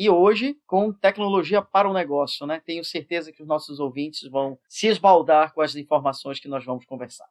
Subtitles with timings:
[0.00, 2.62] e hoje com tecnologia para o negócio, né?
[2.64, 6.86] Tenho certeza que os nossos ouvintes vão se esbaldar com as informações que nós vamos
[6.86, 7.26] conversar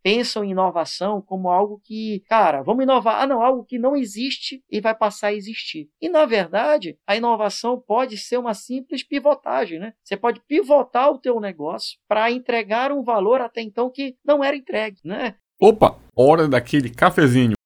[0.00, 3.20] pensam em inovação como algo que, cara, vamos inovar.
[3.20, 5.90] Ah, não, algo que não existe e vai passar a existir.
[6.00, 9.92] E, na verdade, a inovação pode ser uma simples pivotagem, né?
[10.02, 14.56] Você pode pivotar o teu negócio para entregar um valor até então que não era
[14.56, 15.34] entregue, né?
[15.60, 17.57] Opa, hora daquele cafezinho.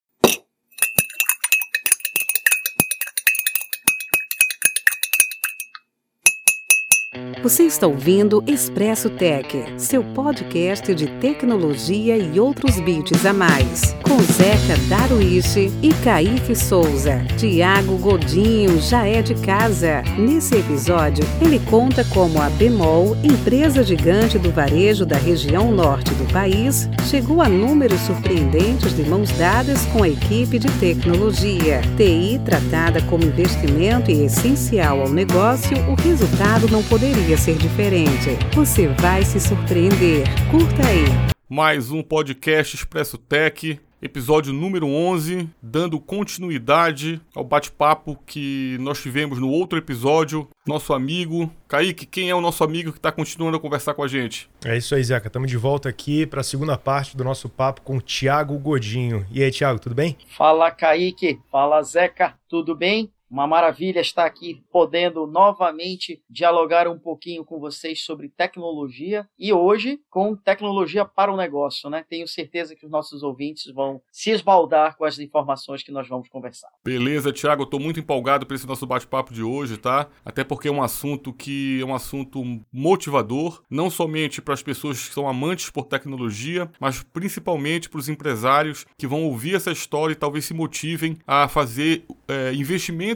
[7.43, 13.96] Você está ouvindo Expresso Tech, seu podcast de tecnologia e outros bits a mais.
[14.03, 17.21] Com Zeca Daruishi e Kaique Souza.
[17.36, 20.03] Tiago Godinho já é de casa.
[20.17, 26.33] Nesse episódio, ele conta como a Bemol, empresa gigante do varejo da região norte do
[26.33, 31.81] país, chegou a números surpreendentes de mãos dadas com a equipe de tecnologia.
[31.97, 38.30] TI tratada como investimento e essencial ao negócio, o resultado não poderia poderia ser diferente.
[38.55, 40.25] Você vai se surpreender.
[40.50, 41.05] Curta aí.
[41.48, 49.38] Mais um podcast Expresso Tech, episódio número 11, dando continuidade ao bate-papo que nós tivemos
[49.38, 50.48] no outro episódio.
[50.66, 54.08] Nosso amigo, Kaique, quem é o nosso amigo que está continuando a conversar com a
[54.08, 54.48] gente?
[54.64, 55.28] É isso aí, Zeca.
[55.28, 59.27] Estamos de volta aqui para a segunda parte do nosso papo com o Thiago Godinho.
[59.30, 60.16] E aí, Thiago, tudo bem?
[60.36, 61.38] Fala, Kaique.
[61.50, 62.34] Fala, Zeca.
[62.48, 63.10] Tudo bem?
[63.33, 69.98] Uma maravilha estar aqui podendo novamente dialogar um pouquinho com vocês sobre tecnologia e hoje
[70.11, 72.05] com tecnologia para o negócio, né?
[72.06, 76.28] Tenho certeza que os nossos ouvintes vão se esbaldar com as informações que nós vamos
[76.28, 76.69] conversar.
[76.84, 80.10] Beleza, Thiago, eu estou muito empolgado para esse nosso bate-papo de hoje, tá?
[80.22, 85.08] Até porque é um assunto que é um assunto motivador, não somente para as pessoas
[85.08, 90.12] que são amantes por tecnologia, mas principalmente para os empresários que vão ouvir essa história
[90.12, 92.53] e talvez se motivem a fazer é,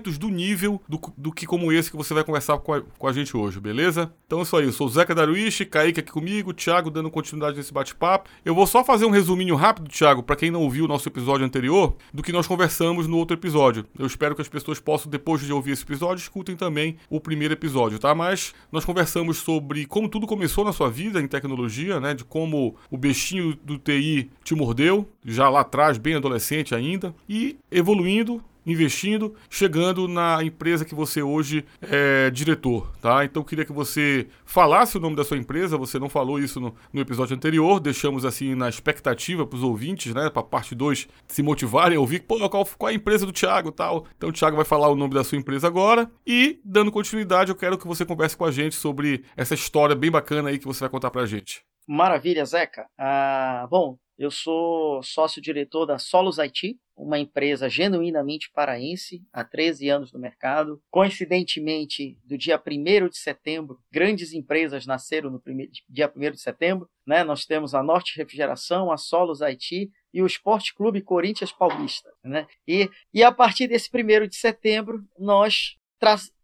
[0.07, 3.07] investimento do nível do, do que como esse que você vai conversar com a, com
[3.07, 4.12] a gente hoje, beleza?
[4.27, 7.57] Então é isso aí, eu sou o Zeca Daruishi, Kaique aqui comigo, Thiago dando continuidade
[7.57, 8.29] nesse bate-papo.
[8.45, 11.45] Eu vou só fazer um resuminho rápido, Thiago, para quem não ouviu o nosso episódio
[11.45, 13.84] anterior, do que nós conversamos no outro episódio.
[13.99, 17.55] Eu espero que as pessoas possam, depois de ouvir esse episódio, escutem também o primeiro
[17.55, 18.15] episódio, tá?
[18.15, 22.15] Mas nós conversamos sobre como tudo começou na sua vida em tecnologia, né?
[22.15, 27.56] De como o bestinho do TI te mordeu, já lá atrás, bem adolescente ainda, e
[27.71, 33.25] evoluindo investindo, chegando na empresa que você hoje é diretor, tá?
[33.25, 36.75] Então queria que você falasse o nome da sua empresa, você não falou isso no,
[36.93, 41.43] no episódio anterior, deixamos assim na expectativa para os ouvintes, né, para parte 2 se
[41.43, 44.06] motivarem a ouvir, pô, qual, qual é a empresa do Thiago tal.
[44.16, 47.56] Então o Thiago vai falar o nome da sua empresa agora e, dando continuidade, eu
[47.56, 50.81] quero que você converse com a gente sobre essa história bem bacana aí que você
[50.81, 51.65] vai contar para a gente.
[51.87, 52.87] Maravilha, Zeca.
[52.98, 60.12] Ah, bom, eu sou sócio-diretor da Solos IT, uma empresa genuinamente paraense, há 13 anos
[60.12, 60.82] no mercado.
[60.91, 66.88] Coincidentemente, do dia 1 de setembro, grandes empresas nasceram no primeiro, dia 1 de setembro.
[67.06, 67.22] Né?
[67.22, 72.10] Nós temos a Norte Refrigeração, a Solos IT e o Esporte Clube Corinthians Paulista.
[72.25, 72.47] Né?
[72.66, 75.77] E, e a partir desse 1 de setembro, nós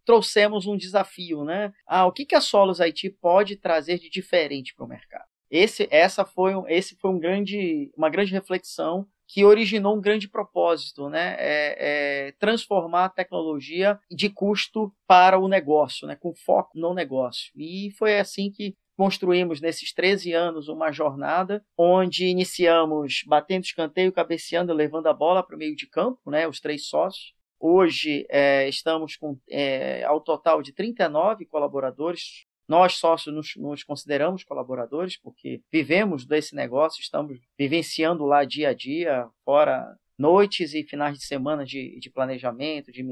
[0.05, 1.45] trouxemos um desafio.
[1.45, 1.73] Né?
[1.87, 5.32] Ah, o que, que a Solos IT pode trazer de diferente para o mercado?
[5.53, 11.11] Esse, essa foi, esse foi um grande, uma grande reflexão que originou um grande propósito,
[11.11, 11.37] né?
[11.39, 16.17] É, é transformar a tecnologia de custo para o negócio, né?
[16.17, 17.53] com foco no negócio.
[17.55, 24.73] E foi assim que construímos nesses 13 anos uma jornada onde iniciamos batendo escanteio, cabeceando,
[24.73, 26.49] levando a bola para o meio de campo, né?
[26.49, 27.35] os três sócios.
[27.61, 34.45] Hoje é, estamos com, é, ao total de 39 colaboradores, nós, sócios, nos, nos, consideramos
[34.45, 41.19] colaboradores, porque vivemos desse negócio, estamos vivenciando lá dia a dia, fora noites e finais
[41.19, 43.05] de semana de, de planejamento, de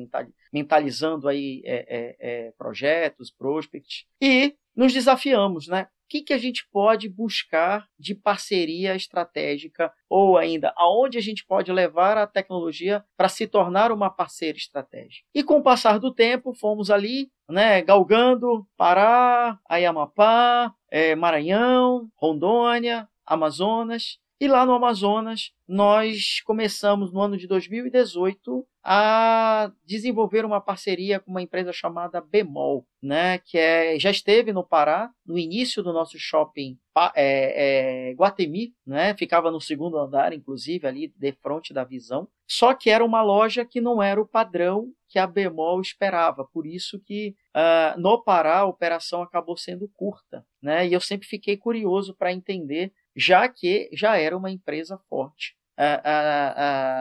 [0.53, 5.89] mentalizando aí é, é, é, projetos, prospects, e nos desafiamos, né?
[6.11, 11.71] Que, que a gente pode buscar de parceria estratégica ou ainda aonde a gente pode
[11.71, 15.25] levar a tecnologia para se tornar uma parceira estratégica.
[15.33, 23.09] E com o passar do tempo, fomos ali, né, galgando Pará, Ayamapá, é, Maranhão, Rondônia,
[23.25, 24.19] Amazonas.
[24.41, 31.31] E lá no Amazonas, nós começamos no ano de 2018 a desenvolver uma parceria com
[31.31, 36.19] uma empresa chamada Bemol, né, que é, já esteve no Pará, no início do nosso
[36.19, 36.79] shopping
[37.15, 42.75] é, é, Guatemi, né, ficava no segundo andar, inclusive, ali de frente da visão, só
[42.75, 47.01] que era uma loja que não era o padrão que a Bemol esperava, por isso
[47.01, 52.15] que uh, no Pará a operação acabou sendo curta, né, e eu sempre fiquei curioso
[52.15, 55.60] para entender, já que já era uma empresa forte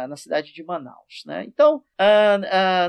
[0.07, 1.23] na cidade de Manaus.
[1.25, 1.43] Né?
[1.45, 1.83] Então,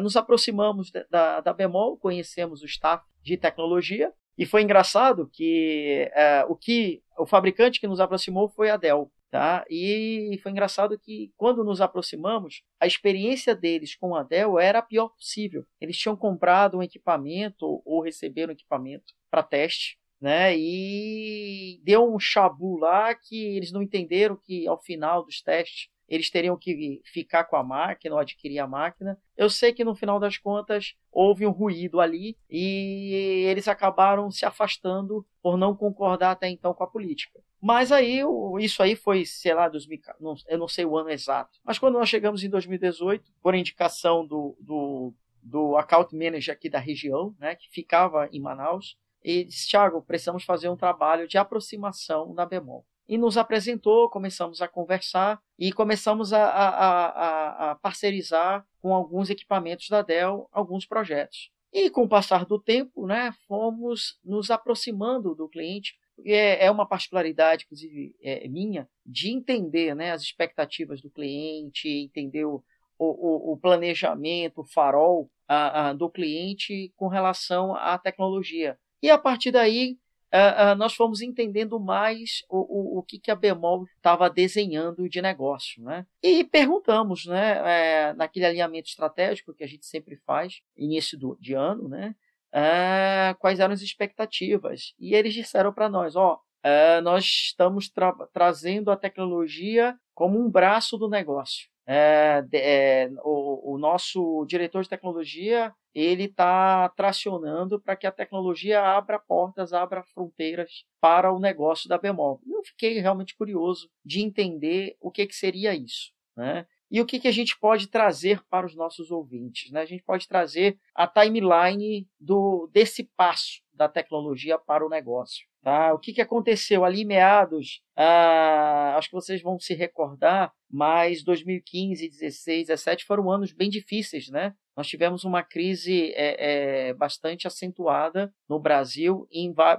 [0.02, 6.10] nos aproximamos da, da Bemol, conhecemos o staff de tecnologia, e foi engraçado que
[6.48, 9.10] o que o fabricante que nos aproximou foi a Dell.
[9.31, 9.64] Tá?
[9.70, 14.82] E foi engraçado que quando nos aproximamos, a experiência deles com a Dell era a
[14.82, 15.64] pior possível.
[15.81, 20.56] Eles tinham comprado um equipamento ou receberam um equipamento para teste, né?
[20.56, 26.28] E deu um chabu lá que eles não entenderam que ao final dos testes eles
[26.28, 29.17] teriam que ficar com a máquina ou adquirir a máquina.
[29.37, 34.44] Eu sei que no final das contas houve um ruído ali e eles acabaram se
[34.44, 37.40] afastando por não concordar até então com a política.
[37.62, 38.22] Mas aí,
[38.58, 41.61] isso aí foi, sei lá, 2000, não, eu não sei o ano exato.
[41.64, 46.81] Mas quando nós chegamos em 2018, por indicação do, do, do account manager aqui da
[46.81, 52.32] região, né, que ficava em Manaus, ele disse, Thiago, precisamos fazer um trabalho de aproximação
[52.34, 52.84] na Bemol.
[53.08, 59.31] E nos apresentou, começamos a conversar e começamos a, a, a, a parcerizar com alguns
[59.31, 61.50] equipamentos da Dell alguns projetos.
[61.72, 65.94] E com o passar do tempo, né, fomos nos aproximando do cliente
[66.25, 72.44] é, é uma particularidade, inclusive, é, minha, de entender né, as expectativas do cliente, entender
[72.44, 72.62] o,
[72.99, 78.78] o, o planejamento, o farol a, a, do cliente com relação à tecnologia.
[79.02, 79.99] E a partir daí,
[80.32, 85.20] a, nós fomos entendendo mais o, o, o que, que a Bemol estava desenhando de
[85.20, 85.82] negócio.
[85.82, 86.06] Né?
[86.23, 91.55] E perguntamos, né, é, naquele alinhamento estratégico que a gente sempre faz, início do, de
[91.55, 92.14] ano, né,
[92.52, 94.94] é, quais eram as expectativas.
[94.99, 100.50] E eles disseram para nós: ó, é, nós estamos tra trazendo a tecnologia como um
[100.50, 101.69] braço do negócio.
[101.87, 108.81] É, é, o, o, nosso diretor de tecnologia ele está tracionando para que a tecnologia
[108.82, 112.40] abra portas, abra fronteiras para o negócio da Bemol.
[112.46, 116.12] Eu fiquei realmente curioso de entender o que, que seria isso.
[116.37, 116.66] Né?
[116.90, 119.70] E o que, que a gente pode trazer para os nossos ouvintes?
[119.70, 119.81] Né?
[119.81, 125.47] A gente pode trazer a timeline do, desse passo da tecnologia para o negócio.
[125.62, 125.94] Tá?
[125.94, 127.82] O que, que aconteceu ali meados?
[127.97, 134.29] Ah, acho que vocês vão se recordar, mas 2015, 16, 17 foram anos bem difíceis,
[134.29, 134.55] né?
[134.77, 139.27] Nós tivemos uma crise é, é, bastante acentuada no Brasil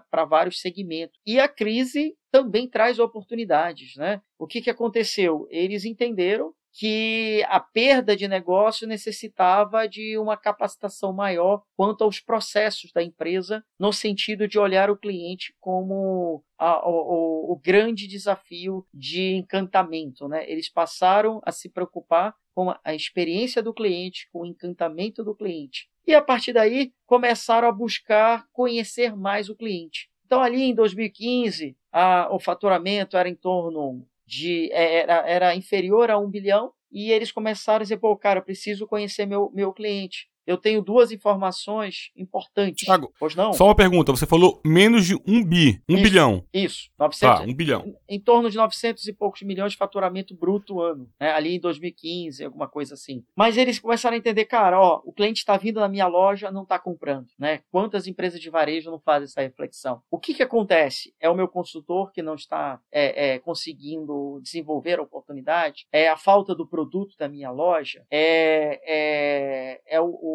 [0.10, 1.20] para vários segmentos.
[1.24, 4.20] E a crise também traz oportunidades, né?
[4.40, 5.48] O que, que aconteceu?
[5.52, 12.92] Eles entenderam que a perda de negócio necessitava de uma capacitação maior quanto aos processos
[12.94, 19.34] da empresa, no sentido de olhar o cliente como a, o, o, grande desafio de
[19.36, 20.28] encantamento.
[20.28, 20.50] Né?
[20.50, 25.90] Eles passaram a se preocupar com a experiência do cliente, com o encantamento do cliente.
[26.06, 30.10] E a partir daí começaram a buscar conhecer mais o cliente.
[30.26, 36.10] Então, ali em 2015, a, o faturamento era em torno de é, era, era inferior
[36.10, 39.74] a um bilhão e eles começaram a dizer, pô, cara, eu preciso conhecer meu, meu
[39.74, 42.86] cliente eu tenho duas informações importantes.
[42.86, 43.54] Thiago, pois não?
[43.54, 44.12] Só uma pergunta.
[44.12, 46.46] Você falou menos de um bi, um isso, bilhão.
[46.54, 47.40] Isso, 900.
[47.40, 47.84] Tá, um bilhão.
[48.08, 51.32] Em, em, torno de 900 e poucos milhões de faturamento bruto ano, né?
[51.32, 53.24] ali em 2015, alguma coisa assim.
[53.36, 56.64] Mas eles começaram a entender, cara, ó, o cliente está vindo na minha loja, não
[56.64, 57.62] está comprando, né?
[57.72, 60.02] Quantas empresas de varejo não fazem essa reflexão?
[60.10, 61.14] O que que acontece?
[61.20, 65.88] É o meu consultor que não está é, é, conseguindo desenvolver a oportunidade?
[65.92, 68.06] É a falta do produto da minha loja?
[68.10, 70.31] É, é, é o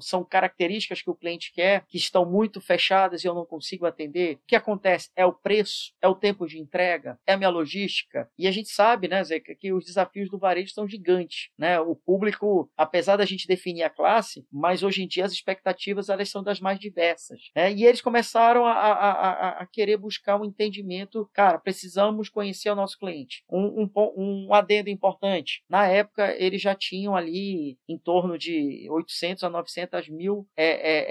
[0.00, 4.36] são características que o cliente quer, que estão muito fechadas e eu não consigo atender.
[4.36, 5.10] O que acontece?
[5.16, 8.28] É o preço, é o tempo de entrega, é a minha logística.
[8.38, 11.50] E a gente sabe, né, Zeca, que os desafios do varejo são gigantes.
[11.58, 11.78] Né?
[11.80, 16.28] O público, apesar da gente definir a classe, mas hoje em dia as expectativas elas
[16.28, 17.50] são das mais diversas.
[17.54, 17.72] Né?
[17.72, 21.28] E eles começaram a, a, a, a, querer buscar um entendimento.
[21.32, 23.44] Cara, precisamos conhecer o nosso cliente.
[23.50, 25.62] Um, um, um adendo importante.
[25.68, 31.06] Na época, eles já tinham ali em torno de 800 a 900 mil é, é,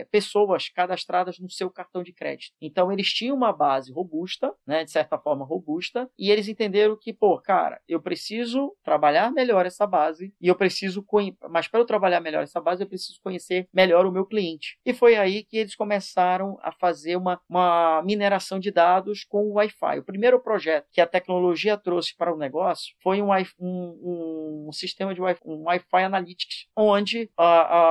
[0.00, 2.54] é, pessoas cadastradas no seu cartão de crédito.
[2.60, 7.12] Então eles tinham uma base robusta, né, de certa forma robusta, e eles entenderam que,
[7.12, 11.04] pô, cara, eu preciso trabalhar melhor essa base e eu preciso,
[11.50, 14.78] mas para eu trabalhar melhor essa base, eu preciso conhecer melhor o meu cliente.
[14.84, 19.54] E foi aí que eles começaram a fazer uma, uma mineração de dados com o
[19.54, 19.98] Wi-Fi.
[19.98, 23.30] O primeiro projeto que a tecnologia trouxe para o negócio foi um,
[23.60, 27.03] um, um sistema de Wi-Fi, um Wi-Fi Analytics, onde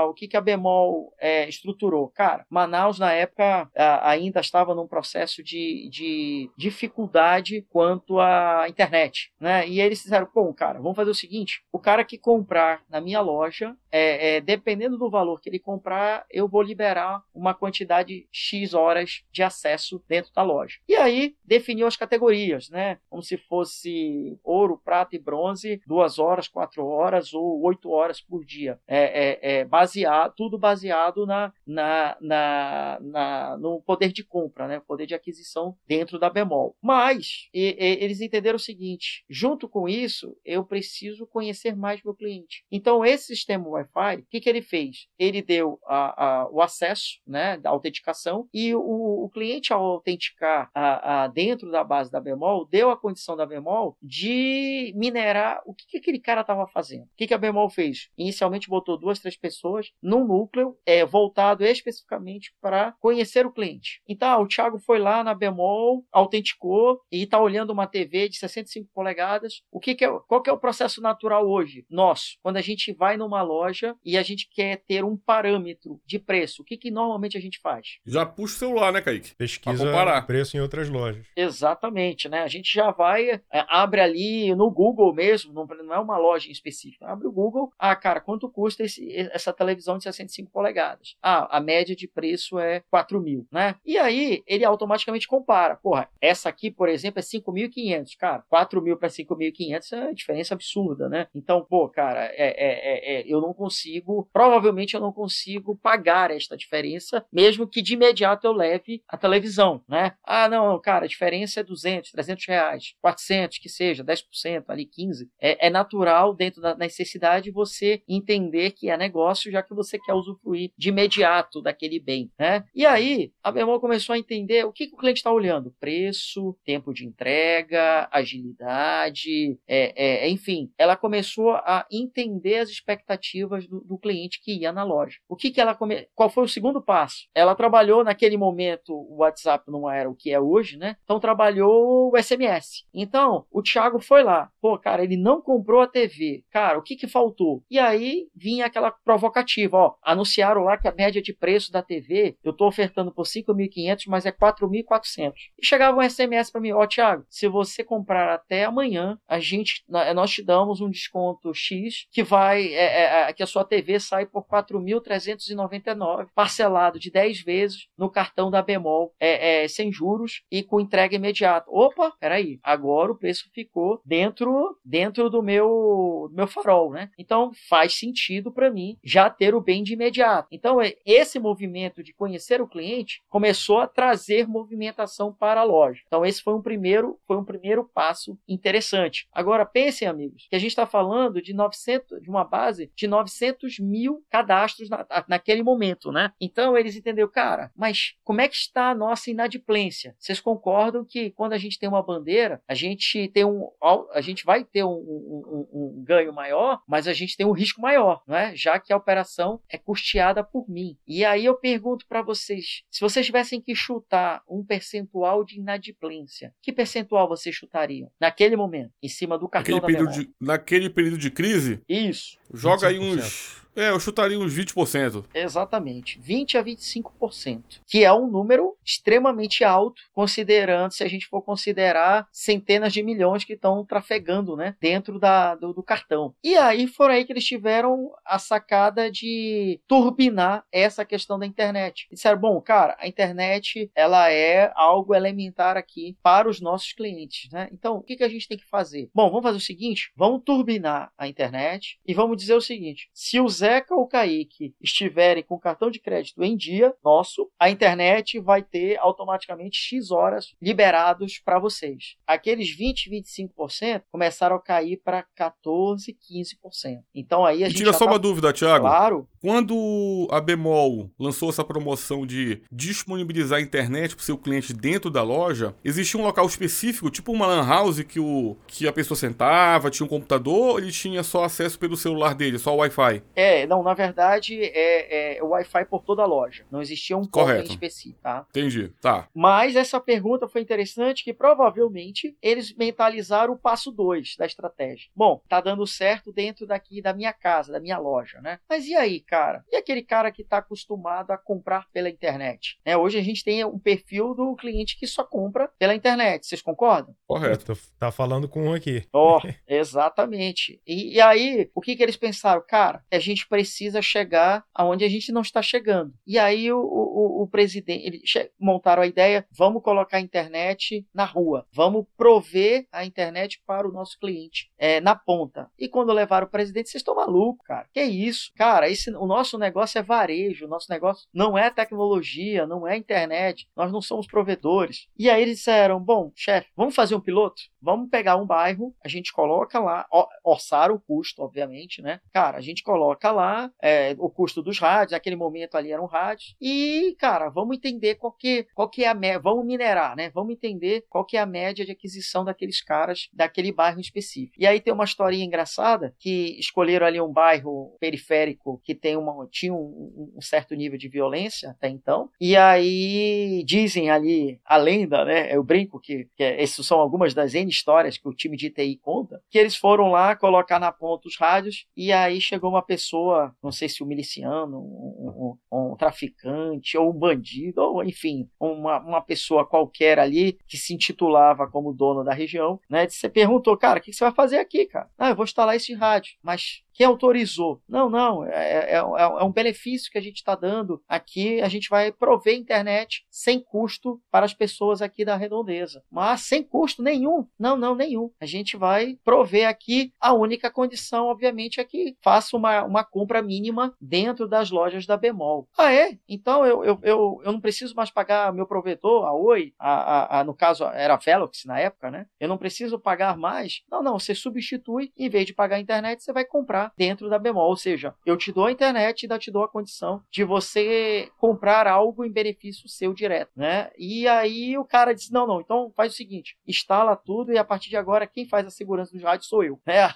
[0.07, 2.09] o que, que a Bemol é, estruturou?
[2.09, 3.69] Cara, Manaus, na época,
[4.01, 9.31] ainda estava num processo de, de dificuldade quanto à internet.
[9.39, 9.67] Né?
[9.67, 13.21] E eles disseram, pô, cara, vamos fazer o seguinte: o cara que comprar na minha
[13.21, 18.73] loja é, é, dependendo do valor que ele comprar, eu vou liberar uma quantidade X
[18.73, 20.79] horas de acesso dentro da loja.
[20.89, 22.97] E aí definiu as categorias, né?
[23.07, 28.43] Como se fosse ouro, prata e bronze, duas horas, quatro horas ou oito horas por
[28.43, 28.79] dia.
[28.87, 34.79] É, é, é baseado, tudo baseado na, na, na, na, no poder de compra, né?
[34.79, 36.75] Poder de aquisição dentro da bemol.
[36.81, 42.15] Mas e, e, eles entenderam o seguinte: junto com isso, eu preciso conhecer mais meu
[42.15, 42.65] cliente.
[42.71, 45.07] Então, esse sistema Wi-Fi, o que, que ele fez?
[45.17, 48.79] Ele deu a, a, o acesso né, da autenticação e o,
[49.25, 53.97] o cliente, ao autenticar a, dentro da base da bemol, deu a condição da bemol
[54.01, 57.03] de minerar o que, que aquele cara estava fazendo.
[57.03, 58.09] O que, que a bemol fez?
[58.17, 64.01] Inicialmente botou duas, três pessoas num núcleo é, voltado especificamente para conhecer o cliente.
[64.07, 68.89] Então, o Thiago foi lá na bemol, autenticou e está olhando uma TV de 65
[68.93, 69.61] polegadas.
[69.71, 71.85] O que, que é, qual que é o processo natural hoje?
[71.89, 73.72] Nosso, quando a gente vai numa loja
[74.03, 77.59] e a gente quer ter um parâmetro de preço, o que, que normalmente a gente
[77.59, 77.99] faz?
[78.05, 79.35] Já puxa o celular, né, Kaique?
[79.35, 81.25] Pesquisa o preço em outras lojas.
[81.35, 82.41] Exatamente, né?
[82.41, 86.49] A gente já vai, é, abre ali no Google mesmo, não, não, é uma loja
[86.49, 91.15] em específico, abre o Google, ah, cara, quanto custa esse, essa televisão de 65 polegadas?
[91.21, 93.75] Ah, a média de preço é 4 mil, né?
[93.85, 95.75] E aí ele automaticamente compara.
[95.75, 98.17] Porra, essa aqui, por exemplo, é 5.500.
[98.17, 101.27] Cara, 4 mil para 5.500 é diferença absurda, né?
[101.33, 106.31] Então, pô, cara, é, é, é, é, eu não consigo, provavelmente eu não consigo pagar
[106.31, 110.15] esta diferença, mesmo que de imediato eu leve a televisão, né?
[110.21, 115.29] Ah, não, cara, a diferença é 200, 300 reais, 400, que seja, 10%, ali 15%.
[115.39, 120.13] É, é natural, dentro da necessidade, você entender que é negócio, já que você quer
[120.13, 122.65] usufruir de imediato daquele bem, né?
[122.75, 126.57] E aí, a Bemol começou a entender o que, que o cliente está olhando: preço,
[126.65, 133.97] tempo de entrega, agilidade, é, é, enfim, ela começou a entender as expectativas do, do
[133.97, 135.17] cliente que ia na loja.
[135.27, 136.07] O que, que ela come...
[136.13, 137.27] Qual foi o segundo passo?
[137.33, 140.95] Ela trabalhou naquele momento, o WhatsApp não era o que é hoje, né?
[141.03, 142.85] Então trabalhou o SMS.
[142.93, 144.49] Então, o Thiago foi lá.
[144.61, 146.43] Pô, cara, ele não comprou a TV.
[146.49, 147.63] Cara, o que que faltou?
[147.69, 149.95] E aí vinha aquela provocativa, ó.
[150.03, 154.25] Anunciaram lá que a média de preço da TV, eu tô ofertando por 5.500, mas
[154.25, 155.33] é 4.400.
[155.59, 159.83] E chegava um SMS para mim, ó, Thiago, se você comprar até amanhã, a gente,
[159.87, 164.25] nós te damos um desconto X que vai, é, é, que a sua TV sai
[164.25, 170.63] por 4.399, parcelado de 10 vezes no cartão da Bemol, é, é, sem juros e
[170.63, 171.65] com entrega imediata.
[171.69, 177.09] Opa, peraí, agora o preço ficou dentro, dentro do meu, do meu farol, né?
[177.17, 180.47] Então faz sentido para mim já ter o bem de imediato.
[180.51, 186.01] Então é, esse movimento de conhecer o cliente começou a trazer movimentação para a loja.
[186.05, 189.27] Então esse foi um primeiro, foi um primeiro passo interessante.
[189.31, 193.79] Agora pensem, amigos, que a gente está falando de 900, de uma base de 900
[193.79, 196.31] mil cadastros na, naquele momento, né?
[196.39, 200.15] Então eles entenderam, cara, mas como é que está a nossa inadimplência?
[200.19, 203.69] Vocês concordam que quando a gente tem uma bandeira, a gente tem um,
[204.11, 207.51] a gente vai ter um, um, um, um ganho maior, mas a gente tem um
[207.51, 208.55] risco maior, não é?
[208.55, 210.97] Já que a operação é custeada por mim.
[211.07, 216.53] E aí eu pergunto para vocês, se vocês tivessem que chutar um percentual de inadimplência,
[216.61, 220.89] que percentual vocês chutariam naquele momento, em cima do cartão naquele da período de, Naquele
[220.89, 221.81] período de crise?
[221.87, 222.37] Isso.
[222.53, 225.25] Joga aí uns é, eu chutaria uns 20%.
[225.33, 231.41] Exatamente, 20 a 25%, que é um número extremamente alto, considerando se a gente for
[231.41, 236.35] considerar centenas de milhões que estão trafegando, né, dentro da, do, do cartão.
[236.43, 242.07] E aí foram aí que eles tiveram a sacada de turbinar essa questão da internet.
[242.11, 247.49] E disseram, bom, cara, a internet ela é algo elementar aqui para os nossos clientes,
[247.51, 247.69] né?
[247.71, 249.09] Então, o que, que a gente tem que fazer?
[249.13, 253.39] Bom, vamos fazer o seguinte, vamos turbinar a internet e vamos dizer o seguinte, se
[253.39, 258.61] os Zeca ou Kaique estiverem com cartão de crédito em dia nosso, a internet vai
[258.61, 262.17] ter automaticamente X horas liberados para vocês.
[262.27, 266.99] Aqueles 20, 25% começaram a cair para 14, 15%.
[267.15, 267.77] Então aí a e gente.
[267.77, 268.11] Tira só tá...
[268.11, 268.83] uma dúvida, Thiago.
[268.83, 269.29] Claro.
[269.39, 275.09] Quando a Bemol lançou essa promoção de disponibilizar a internet para o seu cliente dentro
[275.09, 279.17] da loja, existia um local específico, tipo uma lan house que, o, que a pessoa
[279.17, 283.21] sentava, tinha um computador, ou ele tinha só acesso pelo celular dele, só o Wi-Fi?
[283.35, 286.65] É, é, não, na verdade é, é o Wi-Fi por toda a loja.
[286.71, 288.45] Não existia um ponto em específico, tá?
[288.49, 289.27] Entendi, tá.
[289.33, 295.09] Mas essa pergunta foi interessante que provavelmente eles mentalizaram o passo 2 da estratégia.
[295.15, 298.59] Bom, tá dando certo dentro daqui da minha casa, da minha loja, né?
[298.69, 299.63] Mas e aí, cara?
[299.71, 302.79] E aquele cara que está acostumado a comprar pela internet?
[302.85, 302.97] Né?
[302.97, 306.45] Hoje a gente tem um perfil do cliente que só compra pela internet.
[306.45, 307.15] Vocês concordam?
[307.27, 307.77] Correto.
[307.99, 309.07] Tá falando com um aqui.
[309.13, 310.81] Oh, exatamente.
[310.85, 312.63] E, e aí, o que, que eles pensaram?
[312.67, 316.13] Cara, a gente precisa chegar aonde a gente não está chegando.
[316.25, 321.25] E aí o, o, o presidente, eles montaram a ideia, vamos colocar a internet na
[321.25, 325.69] rua, vamos prover a internet para o nosso cliente é, na ponta.
[325.77, 327.87] E quando levaram o presidente, vocês estão malucos, cara.
[327.93, 328.51] Que isso?
[328.55, 332.97] Cara, esse, o nosso negócio é varejo, o nosso negócio não é tecnologia, não é
[332.97, 335.07] internet, nós não somos provedores.
[335.17, 337.61] E aí eles disseram, bom, chefe, vamos fazer um piloto?
[337.83, 340.07] Vamos pegar um bairro, a gente coloca lá,
[340.41, 342.21] orçar o custo, obviamente, né?
[342.31, 346.55] Cara, a gente coloca lá é, o custo dos rádios, naquele momento ali eram rádios,
[346.61, 350.29] e, cara, vamos entender qual que, qual que é a média, vamos minerar, né?
[350.29, 354.55] Vamos entender qual que é a média de aquisição daqueles caras daquele bairro específico.
[354.57, 359.45] E aí tem uma historinha engraçada que escolheram ali um bairro periférico que tem uma,
[359.51, 365.25] tinha um, um certo nível de violência até então, e aí dizem ali a lenda,
[365.25, 365.53] né?
[365.53, 368.97] Eu brinco que, que essas são algumas das N histórias que o time de TI
[369.01, 373.55] conta, que eles foram lá colocar na ponta os rádios e aí chegou uma pessoa,
[373.61, 378.99] não sei se um miliciano, um, um, um traficante ou um bandido, ou enfim, uma,
[378.99, 383.07] uma pessoa qualquer ali que se intitulava como dono da região, né?
[383.07, 385.09] Você perguntou, cara, o que você vai fazer aqui, cara?
[385.17, 387.81] Ah, eu vou instalar esse rádio, mas quem autorizou?
[387.89, 391.59] Não, não, é, é, é, é um benefício que a gente está dando aqui.
[391.61, 396.03] A gente vai prover internet sem custo para as pessoas aqui da redondeza.
[396.11, 397.47] Mas sem custo nenhum.
[397.63, 398.29] Não, não, nenhum.
[398.41, 400.11] A gente vai prover aqui.
[400.19, 405.15] A única condição, obviamente, é que faça uma, uma compra mínima dentro das lojas da
[405.15, 405.65] Bemol.
[405.77, 406.17] Ah, é?
[406.27, 410.39] Então eu, eu, eu, eu não preciso mais pagar meu provedor, a Oi, a, a,
[410.39, 412.25] a, no caso era a Velox na época, né?
[412.37, 413.81] Eu não preciso pagar mais.
[413.89, 417.39] Não, não, você substitui, em vez de pagar a internet, você vai comprar dentro da
[417.39, 417.69] bemol.
[417.69, 421.29] Ou seja, eu te dou a internet e ainda te dou a condição de você
[421.37, 423.89] comprar algo em benefício seu direto, né?
[423.97, 427.63] E aí o cara disse: não, não, então faz o seguinte, instala tudo e a
[427.63, 429.79] partir de agora quem faz a segurança dos rádios sou eu.
[429.85, 430.03] Né?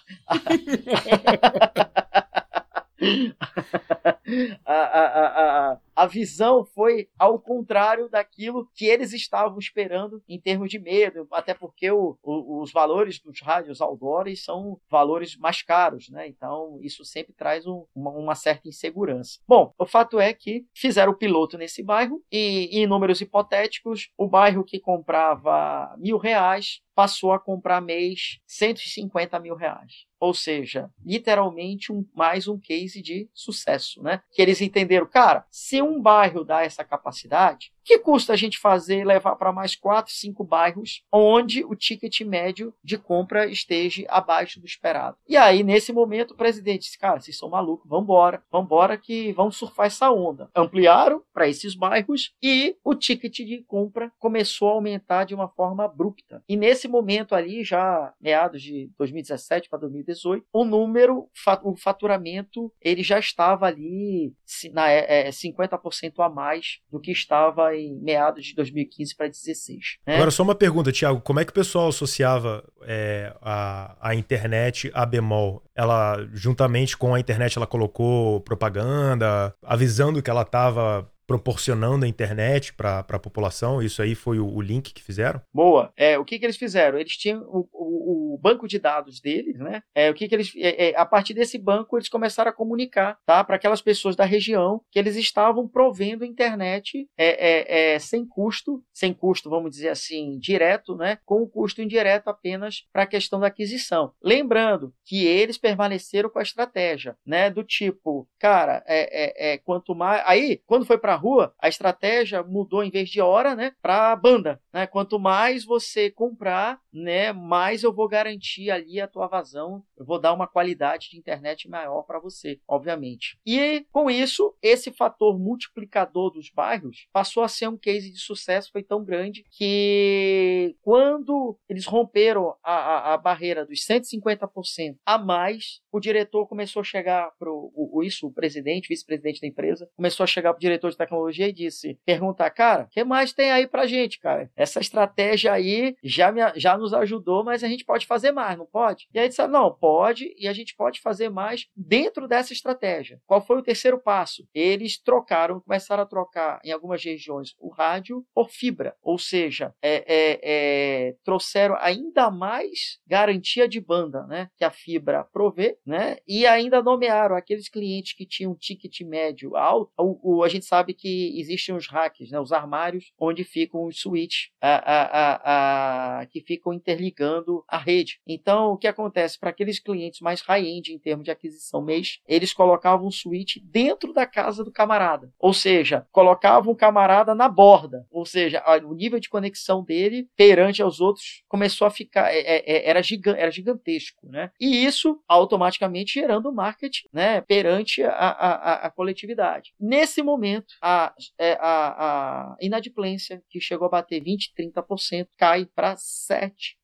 [4.65, 10.69] a, a, a, a visão foi ao contrário daquilo que eles estavam esperando em termos
[10.69, 16.07] de medo, até porque o, o, os valores dos rádios outdoors são valores mais caros,
[16.09, 16.27] né?
[16.27, 19.39] Então isso sempre traz um, uma, uma, certa insegurança.
[19.47, 24.27] Bom, o fato é que fizeram o piloto nesse bairro e, em números hipotéticos, o
[24.27, 30.07] bairro que comprava mil reais passou a comprar mês 150 mil reais.
[30.19, 34.19] Ou seja, literalmente um, mais um case de sucesso, né?
[34.31, 39.37] Que eles entenderam, cara, se bairro dá essa capacidade, que custa a gente fazer levar
[39.37, 45.15] para mais quatro, cinco bairros onde o ticket médio de compra esteja abaixo do esperado?
[45.25, 49.55] E aí, nesse momento, o presidente disse: Cara, vocês são malucos, vambora, vambora que vamos
[49.55, 50.49] surfar essa onda.
[50.53, 55.85] Ampliaram para esses bairros e o ticket de compra começou a aumentar de uma forma
[55.85, 56.43] abrupta.
[56.47, 61.29] E nesse momento ali, já meados de 2017 para 2018, o número,
[61.63, 64.33] o faturamento, ele já estava ali
[64.73, 69.97] na, é, 50% é, a mais do que estava em meados de 2015 para 2016.
[70.05, 70.15] Né?
[70.15, 74.91] Agora, só uma pergunta, Tiago: como é que o pessoal associava é, a, a internet
[74.93, 75.63] a bemol?
[75.75, 82.73] Ela, juntamente com a internet, ela colocou propaganda, avisando que ela estava proporcionando a internet
[82.73, 83.81] para a população?
[83.81, 85.41] Isso aí foi o, o, link que fizeram?
[85.53, 85.91] Boa.
[85.97, 86.97] É, o que, que eles fizeram?
[86.97, 89.83] Eles tinham o, o, o banco de dados deles, né?
[89.93, 93.17] É, o que, que eles, é, é, a partir desse banco, eles começaram a comunicar
[93.25, 98.25] tá, para aquelas pessoas da região que eles estavam provendo internet é, é, é, sem
[98.25, 101.19] custo, sem custo, vamos dizer assim, direto, né?
[101.25, 104.13] Com o custo indireto apenas para a questão da aquisição.
[104.23, 107.49] Lembrando que eles permaneceram com a estratégia, né?
[107.49, 110.23] Do tipo, cara, é, é quanto mais.
[110.25, 114.61] Aí, quando foi para rua, a estratégia mudou em vez de hora, né, para banda,
[114.73, 114.87] né?
[114.87, 120.19] Quanto mais você comprar, né, mais eu vou garantir ali a tua vazão, eu vou
[120.19, 123.37] dar uma qualidade de internet maior para você, obviamente.
[123.45, 128.71] E com isso, esse fator multiplicador dos bairros passou a ser um case de sucesso,
[128.71, 135.81] foi tão grande que quando eles romperam a, a, a barreira dos 150% a mais,
[135.91, 140.27] o diretor começou a chegar para o isso, o presidente, vice-presidente da empresa, começou a
[140.27, 143.65] chegar para o diretor de tecnologia e disse, perguntar, cara, o que mais tem aí
[143.65, 144.51] pra gente, cara?
[144.55, 148.65] Essa estratégia aí já, me, já nos ajudou, mas a gente pode fazer mais, não
[148.65, 149.07] pode?
[149.13, 153.19] E aí disse, não, pode, e a gente pode fazer mais dentro dessa estratégia.
[153.25, 154.47] Qual foi o terceiro passo?
[154.53, 160.03] Eles trocaram, começaram a trocar em algumas regiões o rádio por fibra, ou seja, é,
[160.07, 166.45] é, é, trouxeram ainda mais garantia de banda, né, que a fibra provê, né, e
[166.45, 169.91] ainda nomearam aqueles clientes que tinham um ticket médio alto.
[169.97, 173.99] O, o, a gente sabe que existem os hacks, né, os armários onde ficam os
[173.99, 178.19] switches a, a, a, que ficam interligando a rede.
[178.25, 182.53] Então, o que acontece para aqueles clientes mais high-end em termos de aquisição mês, eles
[182.53, 188.05] colocavam um switch dentro da casa do camarada, ou seja, colocavam o camarada na borda,
[188.11, 192.71] ou seja, o nível de conexão dele perante aos outros começou a ficar é, é,
[192.71, 193.01] é era,
[193.37, 194.51] era gigantesco, né?
[194.59, 199.73] E isso automaticamente gerando marketing, né, perante a, a, a coletividade.
[199.79, 205.97] Nesse momento, a, é, a, a inadimplência que chegou a bater 20, 30% cai para
[205.97, 206.77] 7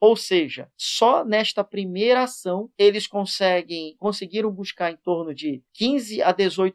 [0.00, 6.34] ou seja, só nesta primeira ação eles conseguem conseguiram buscar em torno de 15 a
[6.34, 6.74] 18%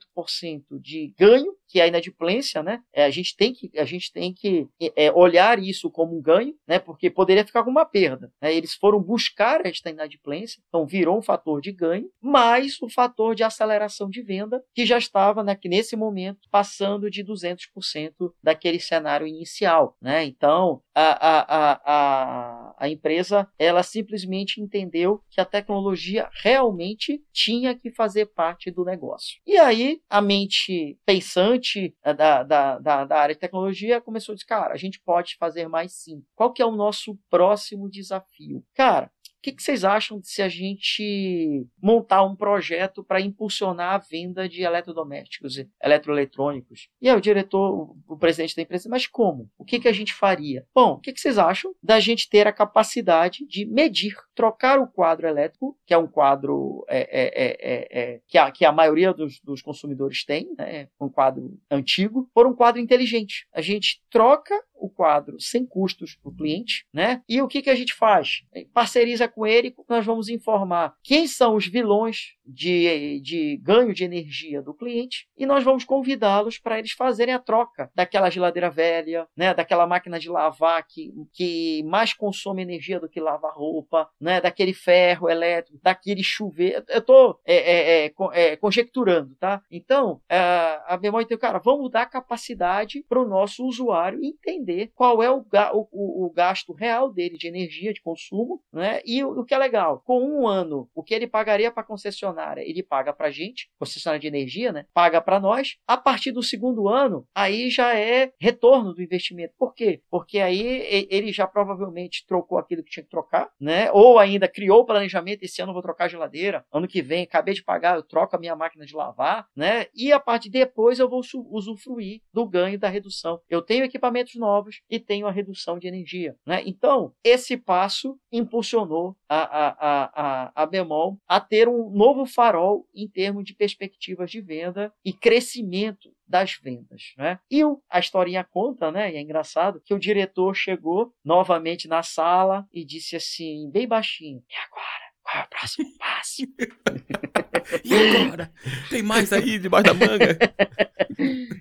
[0.80, 2.82] de ganho que é a inadimplência, né?
[2.94, 6.54] É, a gente tem que, a gente tem que é, olhar isso como um ganho,
[6.68, 6.78] né?
[6.80, 8.30] Porque poderia ficar como uma perda.
[8.42, 8.54] Né?
[8.54, 13.44] Eles foram buscar esta inadimplência, então virou um fator de ganho, mais o fator de
[13.44, 19.96] aceleração de venda, que já estava né, nesse momento passando de 200% daquele cenário inicial,
[20.02, 20.26] né?
[20.26, 27.92] Então a, a, a, a empresa ela simplesmente entendeu que a tecnologia realmente tinha que
[27.92, 29.40] fazer parte do negócio.
[29.48, 31.61] E aí a mente pensante
[32.04, 35.36] eh, da, da, da, da, área de tecnologia começou a dizer, cara, a gente pode
[35.38, 36.24] fazer mais sim.
[36.36, 38.64] Qual que é o nosso próximo desafio?
[38.74, 39.12] Cara,
[39.42, 43.98] o que, que, vocês acham de se a gente montar um projeto para impulsionar a
[43.98, 46.90] venda de eletrodomésticos, eletroeletrônicos?
[47.02, 49.50] E aí o diretor, o presidente da empresa, mas como?
[49.58, 50.64] O que, que a gente faria?
[50.76, 54.86] Bom, o que, que vocês acham da gente ter a capacidade de medir, trocar o
[54.86, 59.12] quadro elétrico, que é um quadro é, é, é, é que, a, que a maioria
[59.12, 63.48] dos, dos consumidores tem, né, um quadro antigo, por um quadro inteligente.
[63.52, 67.22] A gente troca o quadro sem custos para o cliente, né?
[67.30, 68.42] E o que, que a gente faz?
[68.74, 74.62] Parceriza com ele, nós vamos informar quem são os vilões de, de ganho de energia
[74.62, 79.54] do cliente e nós vamos convidá-los para eles fazerem a troca daquela geladeira velha, né,
[79.54, 84.74] daquela máquina de lavar que, que mais consome energia do que lava roupa, né, daquele
[84.74, 86.84] ferro elétrico, daquele chuveiro.
[86.90, 89.62] Eu estou é, é, é, é, conjecturando, tá?
[89.70, 95.30] Então, a memória tem, cara, vamos dar capacidade para o nosso usuário entender qual é
[95.30, 99.02] o, o, o, gasto real dele de energia, de consumo, né?
[99.06, 102.12] E o, o que é legal, com um ano, o que ele pagaria para concessionar
[102.12, 104.86] concessionária, ele paga para a gente, concessionária de energia, né?
[104.94, 105.78] Paga para nós.
[105.88, 109.54] A partir do segundo ano, aí já é retorno do investimento.
[109.58, 110.02] Por quê?
[110.10, 113.92] Porque aí ele já provavelmente trocou aquilo que tinha que trocar, né?
[113.92, 117.24] Ou ainda criou o planejamento, esse ano eu vou trocar a geladeira, ano que vem
[117.24, 119.88] acabei de pagar, eu troco a minha máquina de lavar, né?
[119.96, 123.42] E a partir de depois eu vou usufruir do ganho da redução.
[123.50, 126.62] Eu tenho equipamentos novos e tenho a redução de energia, né?
[126.66, 132.88] Então, esse passo impulsionou a, a, a, a, a Bemol a ter um novo farol
[132.94, 137.14] em termos de perspectivas de venda e crescimento das vendas.
[137.18, 137.40] Né?
[137.50, 142.68] E a historinha conta, né, e é engraçado, que o diretor chegou novamente na sala
[142.72, 145.12] e disse assim, bem baixinho, e agora?
[145.24, 146.44] Qual é o próximo passo?
[147.84, 148.52] e agora?
[148.90, 150.38] Tem mais aí debaixo da manga?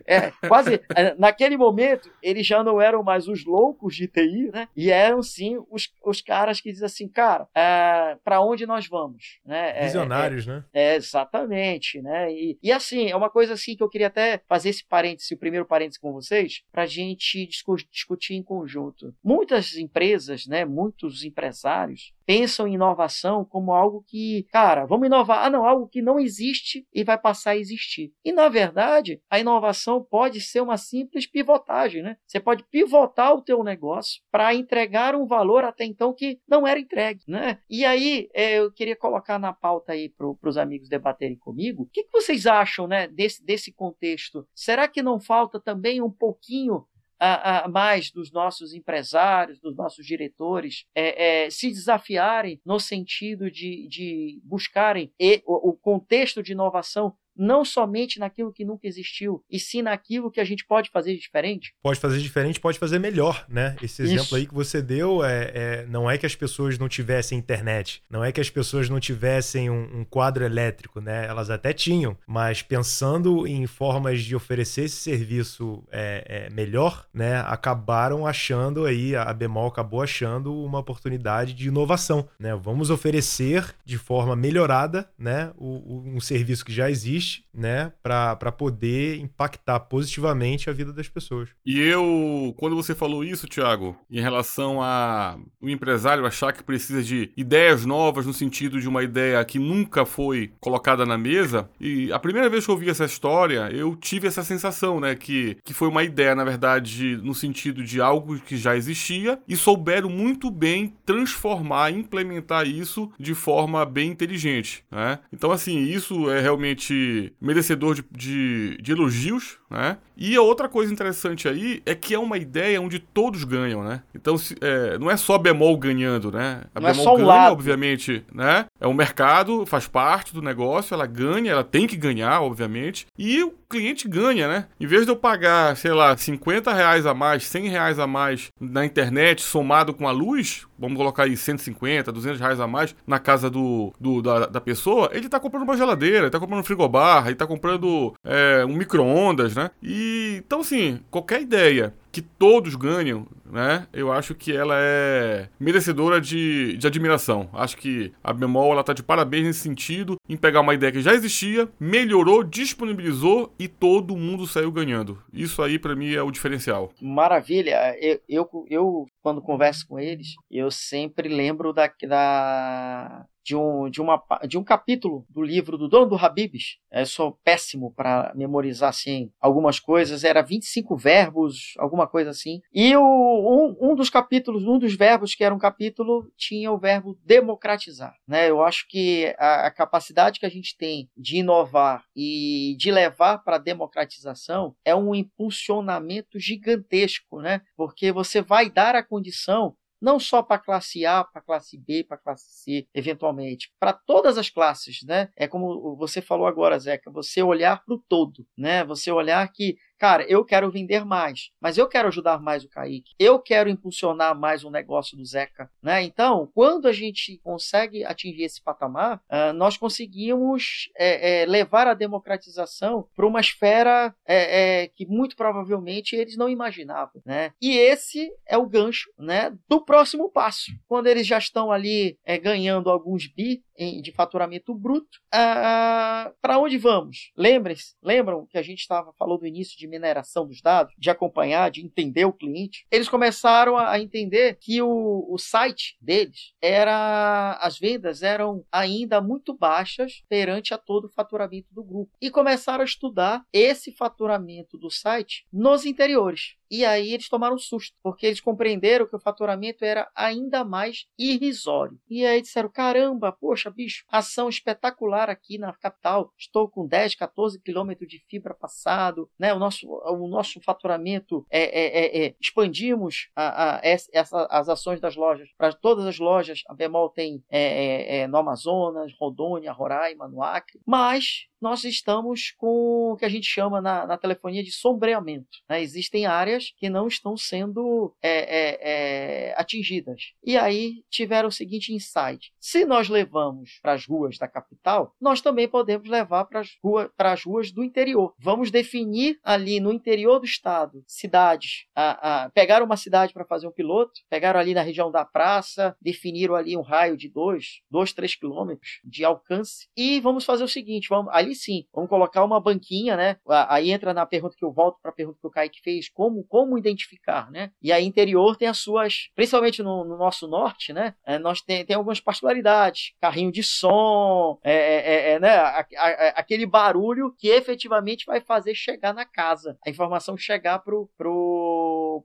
[0.07, 0.81] É, quase.
[0.97, 4.69] É, naquele momento, eles já não eram mais os loucos de TI, né?
[4.77, 9.39] E eram sim os, os caras que dizem assim, cara, é, para onde nós vamos?
[9.45, 9.73] Né?
[9.77, 10.65] É, Visionários, é, né?
[10.73, 12.33] É, exatamente, né?
[12.33, 15.39] E, e assim, é uma coisa assim que eu queria até fazer esse parêntese, o
[15.39, 19.15] primeiro parêntese com vocês, para a gente discutir em conjunto.
[19.23, 20.65] Muitas empresas, né?
[20.65, 25.45] Muitos empresários pensam em inovação como algo que, cara, vamos inovar.
[25.45, 28.13] Ah, não, algo que não existe e vai passar a existir.
[28.25, 32.17] E na verdade, a inovação pode ser uma simples pivotagem, né?
[32.25, 36.79] Você pode pivotar o teu negócio para entregar um valor até então que não era
[36.79, 37.59] entregue, né?
[37.69, 41.83] E aí é, eu queria colocar na pauta aí para os amigos debaterem comigo.
[41.83, 44.47] O que, que vocês acham, né, desse, desse contexto?
[44.55, 46.85] Será que não falta também um pouquinho
[47.21, 53.51] a, a, mais dos nossos empresários, dos nossos diretores, é, é, se desafiarem no sentido
[53.51, 59.45] de, de buscarem e, o, o, contexto de inovação não somente naquilo que nunca existiu,
[59.51, 61.75] e sim naquilo que a gente pode fazer diferente?
[61.83, 63.77] Pode fazer diferente, pode fazer melhor, né?
[63.83, 64.37] Esse exemplo Isso.
[64.37, 68.25] aí que você deu é, é, não é que as pessoas não tivessem internet, não
[68.25, 71.27] é que as pessoas não tivessem um, um quadro elétrico, né?
[71.27, 77.41] Elas até tinham, mas pensando em formas de oferecer esse serviço é, é, melhor, né?
[77.41, 82.55] Acabaram achando aí, a Bemol acabou achando uma oportunidade de inovação, né?
[82.55, 85.53] Vamos oferecer de forma melhorada, né?
[85.57, 87.20] O, o, um serviço que já existe,
[87.53, 87.93] né?
[88.03, 91.49] Para poder impactar positivamente a vida das pessoas.
[91.65, 97.03] E eu, quando você falou isso, Thiago, em relação a o empresário achar que precisa
[97.03, 102.13] de ideias novas no sentido de uma ideia que nunca foi colocada na mesa, e
[102.13, 105.75] a primeira vez que eu ouvi essa história, eu tive essa sensação, né, que, que
[105.75, 110.51] foi uma ideia, na verdade, no sentido de algo que já existia e souberam muito
[110.51, 115.19] bem transformar, implementar isso de forma bem inteligente, né?
[115.33, 116.95] Então, assim, isso é realmente
[117.41, 119.99] merecedor de, de, de elogios, né?
[120.17, 124.03] E a outra coisa interessante aí é que é uma ideia onde todos ganham, né?
[124.15, 126.63] Então, se, é, não é só bemol ganhando, né?
[126.75, 127.53] A não é bemol é só um ganha, lado.
[127.53, 128.67] obviamente, né?
[128.81, 133.07] É o mercado, faz parte do negócio, ela ganha, ela tem que ganhar, obviamente.
[133.19, 134.67] E o cliente ganha, né?
[134.79, 138.49] Em vez de eu pagar, sei lá, 50 reais a mais, 100 reais a mais
[138.61, 143.19] na internet, somado com a luz, vamos colocar aí 150, 200 reais a mais na
[143.19, 146.65] casa do, do da, da, pessoa, ele tá comprando uma geladeira, ele tá comprando um
[146.65, 149.71] frigobar, ele tá comprando é, um micro-ondas, né?
[149.83, 153.87] E, então, assim, qualquer ideia que todos ganham, né?
[153.93, 157.49] Eu acho que ela é merecedora de, de admiração.
[157.53, 161.03] Acho que a Bemol ela tá de parabéns nesse sentido, em pegar uma ideia que
[161.03, 165.23] já existia, melhorou, disponibilizou e todo mundo saiu ganhando.
[165.33, 166.93] Isso aí para mim é o diferencial.
[167.01, 167.97] Maravilha.
[168.01, 174.01] Eu, eu, eu, quando converso com eles, eu sempre lembro da, da de um, de,
[174.01, 176.79] uma, de um capítulo do livro do dono do Habibs.
[176.91, 180.25] Eu sou péssimo para memorizar assim, algumas coisas.
[180.25, 182.61] Era 25 verbos, alguma coisa assim.
[182.73, 186.79] E o, um, um dos capítulos, um dos verbos que era um capítulo, tinha o
[186.79, 188.15] verbo democratizar.
[188.27, 188.51] Né?
[188.51, 193.39] Eu acho que a, a capacidade que a gente tem de inovar e de levar
[193.39, 197.63] para a democratização é um impulsionamento gigantesco, né?
[197.77, 202.17] porque você vai dar a condição não só para classe A, para classe B, para
[202.17, 205.29] classe C, eventualmente, para todas as classes, né?
[205.37, 208.85] É como você falou agora, Zeca, você olhar para o todo, né?
[208.85, 213.13] Você olhar que Cara, eu quero vender mais, mas eu quero ajudar mais o Kaique.
[213.19, 216.03] Eu quero impulsionar mais o negócio do Zeca, né?
[216.03, 221.93] Então, quando a gente consegue atingir esse patamar, uh, nós conseguimos é, é, levar a
[221.93, 227.53] democratização para uma esfera é, é, que muito provavelmente eles não imaginavam, né?
[227.61, 230.73] E esse é o gancho, né, do próximo passo.
[230.89, 233.63] Quando eles já estão ali é, ganhando alguns bi
[234.03, 237.33] de faturamento bruto, uh, para onde vamos?
[237.37, 241.71] Lembrem-se, lembram que a gente estava falou do início de mineração dos dados, de acompanhar,
[241.71, 247.59] de entender o cliente, eles começaram a entender que o, o site deles era.
[247.61, 252.13] As vendas eram ainda muito baixas perante a todo o faturamento do grupo.
[252.21, 256.60] E começaram a estudar esse faturamento do site nos interiores.
[256.71, 261.07] E aí eles tomaram um susto, porque eles compreenderam que o faturamento era ainda mais
[261.19, 261.99] irrisório.
[262.09, 266.33] E aí disseram: caramba, poxa, bicho, ação espetacular aqui na capital.
[266.39, 269.53] Estou com 10, 14 quilômetros de fibra passado, né?
[269.53, 275.01] O nosso, o nosso faturamento é, é, é, é expandimos a, a, essa, as ações
[275.01, 276.63] das lojas para todas as lojas.
[276.69, 282.53] A Bemol tem é, é, é, no Amazonas, Rondônia, Roraima, no Acre, mas nós estamos
[282.57, 285.59] com o que a gente chama na, na telefonia de sombreamento.
[285.69, 285.83] Né?
[285.83, 290.33] Existem áreas que não estão sendo é, é, é, atingidas.
[290.45, 295.41] E aí tiveram o seguinte insight: se nós levamos para as ruas da capital, nós
[295.41, 297.11] também podemos levar para as ruas,
[297.45, 298.35] ruas do interior.
[298.39, 303.67] Vamos definir ali no interior do estado cidades, a, a, pegaram uma cidade para fazer
[303.67, 308.13] um piloto, pegaram ali na região da praça, definiram ali um raio de 2, 2,
[308.13, 312.61] 3 quilômetros de alcance e vamos fazer o seguinte: vamos ali sim, vamos colocar uma
[312.61, 313.37] banquinha, né?
[313.69, 316.45] Aí entra na pergunta que eu volto para a pergunta que o Kaique fez, como,
[316.45, 317.71] como identificar, né?
[317.83, 321.15] E aí interior tem as suas, principalmente no, no nosso norte, né?
[321.25, 325.55] É, nós tem, tem algumas particularidades, carrinho de som, é, é, é, é né?
[325.55, 330.79] A, a, a, aquele barulho que efetivamente vai fazer chegar na casa, a informação chegar
[330.81, 331.09] pro,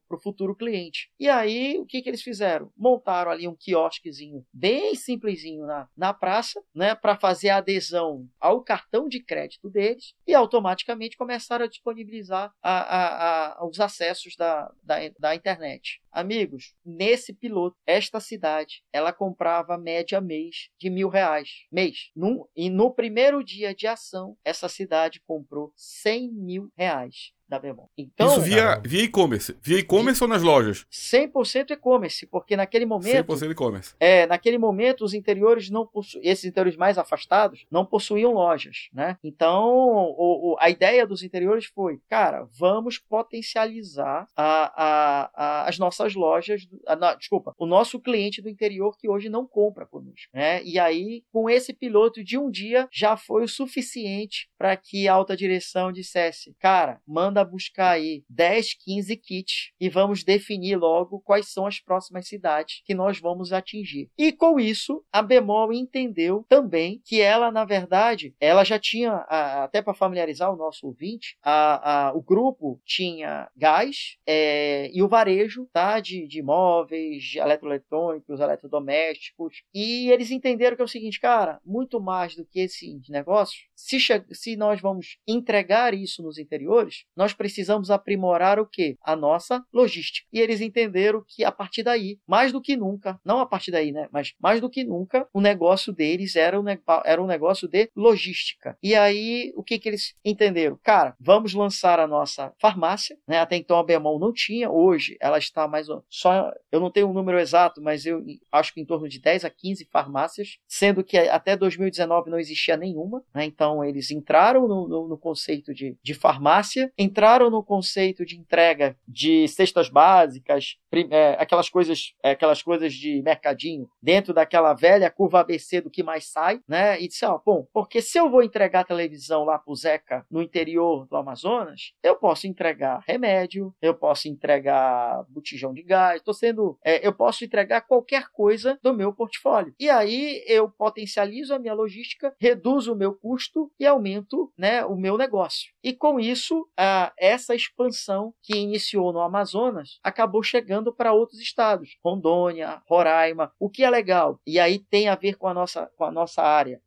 [0.07, 1.09] pro futuro cliente.
[1.19, 2.71] E aí o que que eles fizeram?
[2.77, 6.95] Montaram ali um quiosquezinho bem simplesinho na, na praça, né?
[6.95, 12.77] Para fazer a adesão ao cartão de crédito deles e automaticamente começaram a disponibilizar a,
[12.79, 16.01] a, a, os acessos da, da, da internet.
[16.11, 21.65] Amigos, nesse piloto, esta cidade, ela comprava média mês de mil reais.
[21.71, 22.09] Mês.
[22.15, 27.89] Num, e no primeiro dia de ação, essa cidade comprou 100 mil reais da Bemol.
[27.97, 29.55] Então, Isso via, via e-commerce.
[29.61, 30.85] Via e-commerce ou nas lojas?
[30.91, 33.33] 100% e-commerce, porque naquele momento...
[33.33, 33.95] 100% e-commerce.
[33.99, 36.19] É, naquele momento os interiores não possu...
[36.23, 39.17] esses interiores mais afastados não possuíam lojas, né?
[39.23, 45.79] Então, o, o, a ideia dos interiores foi, cara, vamos potencializar a, a, a as
[45.79, 50.63] nossas lojas, a, desculpa, o nosso cliente do interior que hoje não compra conosco, né?
[50.63, 55.13] E aí, com esse piloto de um dia, já foi o suficiente para que a
[55.13, 61.19] alta direção dissesse, cara, manda manda buscar aí 10, 15 kits e vamos definir logo
[61.19, 64.09] quais são as próximas cidades que nós vamos atingir.
[64.17, 69.81] E com isso, a Bemol entendeu também que ela, na verdade, ela já tinha, até
[69.81, 75.67] para familiarizar o nosso ouvinte, a, a, o grupo tinha gás é, e o varejo
[75.73, 81.99] tá, de, de imóveis, eletroeletrônicos, eletrodomésticos, e eles entenderam que é o seguinte, cara, muito
[81.99, 83.99] mais do que esse negócio, se,
[84.31, 88.97] se nós vamos entregar isso nos interiores, nós precisamos aprimorar o que?
[89.01, 90.27] A nossa logística.
[90.31, 93.91] E eles entenderam que a partir daí, mais do que nunca, não a partir daí,
[93.91, 94.07] né?
[94.11, 96.65] Mas mais do que nunca, o negócio deles era um,
[97.03, 98.77] era um negócio de logística.
[98.81, 100.79] E aí, o que, que eles entenderam?
[100.81, 103.39] Cara, vamos lançar a nossa farmácia, né?
[103.39, 107.13] Até então a Bemol não tinha, hoje ela está mais só, eu não tenho um
[107.13, 111.17] número exato, mas eu acho que em torno de 10 a 15 farmácias, sendo que
[111.17, 113.45] até 2019 não existia nenhuma, né?
[113.45, 118.97] Então eles entraram no, no, no conceito de, de farmácia, entraram no conceito de entrega
[119.07, 120.77] de cestas básicas,
[121.11, 126.03] é, aquelas coisas, é, aquelas coisas de mercadinho, dentro daquela velha curva ABC do que
[126.03, 127.01] mais sai, né?
[127.01, 131.07] E disse, ó, bom, porque se eu vou entregar televisão lá pro Zeca no interior
[131.07, 137.05] do Amazonas, eu posso entregar remédio, eu posso entregar botijão de gás, estou sendo, é,
[137.05, 139.73] eu posso entregar qualquer coisa do meu portfólio.
[139.79, 143.13] E aí eu potencializo a minha logística, reduzo o meu
[143.55, 145.71] custo e aumento, né, o meu negócio.
[145.81, 151.97] E com isso, a essa expansão que iniciou no Amazonas acabou chegando para outros estados,
[152.03, 154.39] Rondônia, Roraima, o que é legal.
[154.45, 156.81] E aí tem a ver com a nossa, com a nossa área.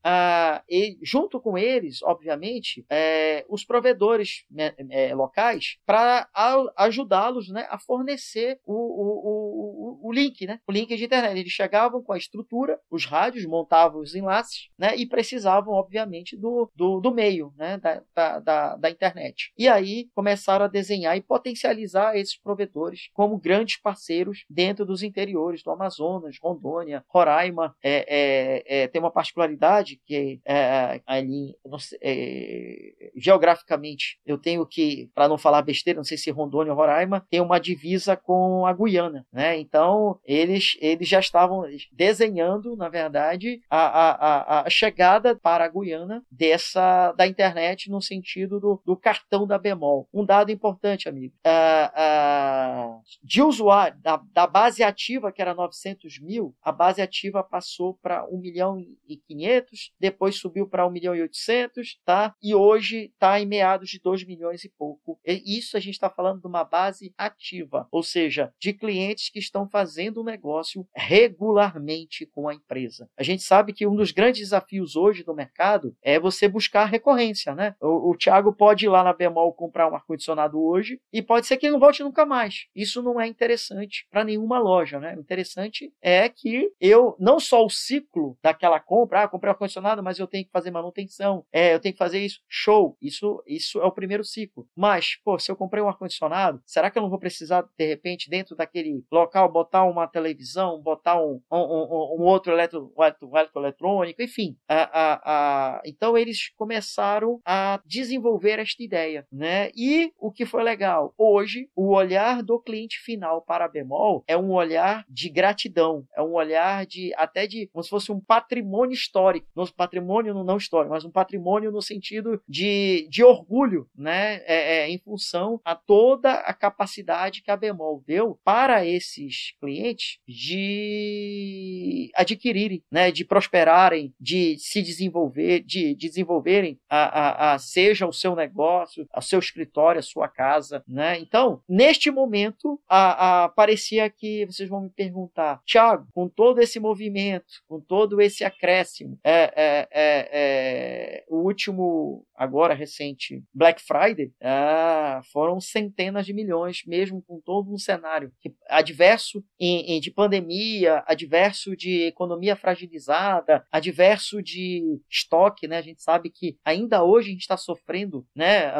[0.68, 6.28] E junto com eles, obviamente, é, os provedores né, é, locais para
[6.76, 11.38] ajudá-los né, a fornecer o, o, o, o, link, né, o link de internet.
[11.38, 16.57] Eles chegavam com a estrutura, os rádios, montavam os enlaces né, e precisavam, obviamente, do,
[16.74, 17.78] do, do meio né,
[18.14, 19.52] da, da, da internet.
[19.56, 25.62] E aí começaram a desenhar e potencializar esses provedores como grandes parceiros dentro dos interiores
[25.62, 27.74] do Amazonas, Rondônia, Roraima.
[27.82, 35.10] É, é, é, tem uma particularidade que é, ali, sei, é, geograficamente, eu tenho que,
[35.14, 38.72] para não falar besteira, não sei se Rondônia ou Roraima, tem uma divisa com a
[38.72, 39.26] Guiana.
[39.32, 39.58] Né?
[39.58, 46.22] Então, eles, eles já estavam desenhando, na verdade, a, a, a chegada para a Guiana
[46.48, 50.08] dessa da internet no sentido do, do cartão da bemol.
[50.12, 51.34] Um dado importante, amigo.
[51.46, 57.42] Uh, uh, de usuário, da, da, base ativa, que era 900 mil, a base ativa
[57.42, 62.34] passou para 1 milhão e 500, depois subiu para 1 milhão e 800, tá?
[62.42, 65.18] E hoje está em meados de 2 milhões e pouco.
[65.26, 69.38] E isso a gente está falando de uma base ativa, ou seja, de clientes que
[69.38, 73.08] estão fazendo o um negócio regularmente com a empresa.
[73.16, 77.54] A gente sabe que um dos grandes desafios hoje do mercado é você buscar recorrência,
[77.54, 77.74] né?
[77.80, 81.56] O, o Thiago pode ir lá na Bemol comprar um ar-condicionado hoje e pode ser
[81.56, 82.66] que ele não volte nunca mais.
[82.74, 85.16] Isso não é interessante para nenhuma loja, né?
[85.16, 90.02] O interessante é que eu, não só o ciclo daquela compra, ah, comprei um ar-condicionado,
[90.02, 93.80] mas eu tenho que fazer manutenção, é, eu tenho que fazer isso, show, isso, isso
[93.80, 94.68] é o primeiro ciclo.
[94.76, 98.28] Mas, pô, se eu comprei um ar-condicionado, será que eu não vou precisar, de repente,
[98.28, 103.04] dentro daquele local, botar uma televisão, botar um, um, um, um outro eletro, um
[103.36, 104.56] eletroeletrônico, enfim.
[104.68, 109.70] A, a, a, então eles começaram a desenvolver esta ideia, né?
[109.74, 114.36] E o que foi legal, hoje o olhar do cliente final para a Bemol é
[114.36, 118.94] um olhar de gratidão, é um olhar de até de como se fosse um patrimônio
[118.94, 124.42] histórico, não patrimônio não histórico, mas um patrimônio no sentido de, de orgulho, né?
[124.44, 130.18] É, é, em função a toda a capacidade que a Bemol deu para esses clientes
[130.26, 133.10] de adquirirem, né?
[133.10, 139.06] De prosperarem, de se desenvolver, de, de desenvolverem a, a, a, seja o seu negócio,
[139.16, 141.18] o seu escritório, a sua casa, né?
[141.18, 146.80] Então, neste momento, a, a, parecia que vocês vão me perguntar, Thiago, com todo esse
[146.80, 154.32] movimento, com todo esse acréscimo, é, é, é, é o último, agora recente, Black Friday,
[154.42, 158.32] ah, foram centenas de milhões, mesmo com todo um cenário
[158.68, 165.78] adverso em, em, de pandemia, adverso de economia fragilizada, adverso de estoque, né?
[165.78, 168.72] A gente sabe que ainda hoje a gente está sofrendo, né?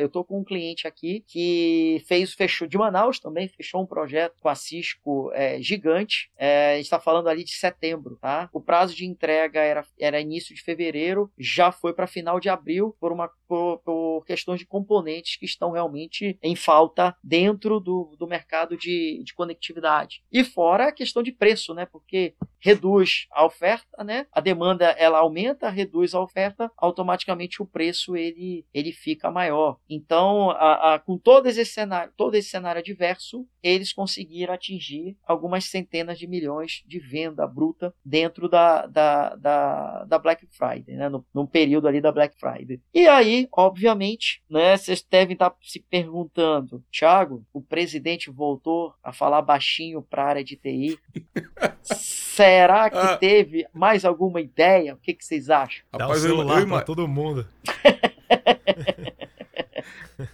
[0.00, 4.34] Eu estou com um cliente aqui que fez, fechou de Manaus também, fechou um projeto
[4.42, 6.30] com a Cisco é, gigante.
[6.36, 8.50] É, a gente está falando ali de setembro, tá?
[8.52, 12.94] O prazo de entrega era, era início de fevereiro, já foi para final de abril
[13.00, 18.26] por uma por, por, questões de componentes que estão realmente em falta dentro do, do
[18.26, 20.22] mercado de, de conectividade.
[20.30, 21.86] E fora a questão de preço, né?
[21.86, 24.26] Porque reduz a oferta, né?
[24.30, 29.78] A demanda ela aumenta, reduz a oferta, automaticamente o preço ele, ele fica maior.
[29.88, 35.64] Então, a, a, com todo esse cenário, todo esse cenário adverso, eles conseguiram atingir algumas
[35.64, 41.08] centenas de milhões de venda bruta dentro da, da, da, da Black Friday, né?
[41.08, 42.80] No, num período ali da Black Friday.
[42.94, 44.76] E aí, obviamente, né?
[44.76, 50.44] Vocês devem estar se perguntando, Thiago, o presidente voltou a falar baixinho para a área
[50.44, 50.98] de TI.
[51.82, 53.16] Será que ah.
[53.16, 54.94] teve mais alguma ideia?
[54.94, 55.84] O que, que vocês acham?
[55.92, 57.46] Rapaz, o celular eu, eu, todo mundo.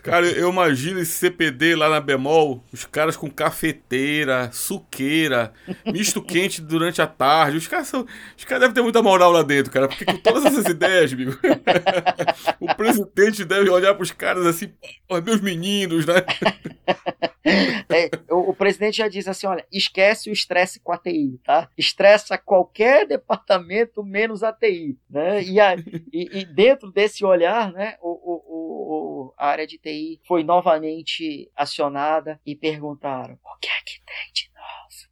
[0.02, 5.52] Cara, eu imagino esse CPD lá na Bemol, os caras com cafeteira, suqueira,
[5.86, 7.58] misto quente durante a tarde.
[7.58, 10.44] Os caras, são, os caras devem ter muita moral lá dentro, cara, porque com todas
[10.46, 11.38] essas ideias, amigo,
[12.60, 14.72] o presidente deve olhar pros caras assim,
[15.24, 16.14] meus meninos, né?
[17.44, 21.68] É, o, o, presidente já diz assim: olha, esquece o estresse com a TI, tá?
[21.76, 25.42] Estressa qualquer departamento menos a TI, né?
[25.42, 30.20] E, a, e, e dentro desse olhar, né, o, o, o, a área de TI
[30.26, 34.54] foi novamente acionada e perguntaram: o que é que tem de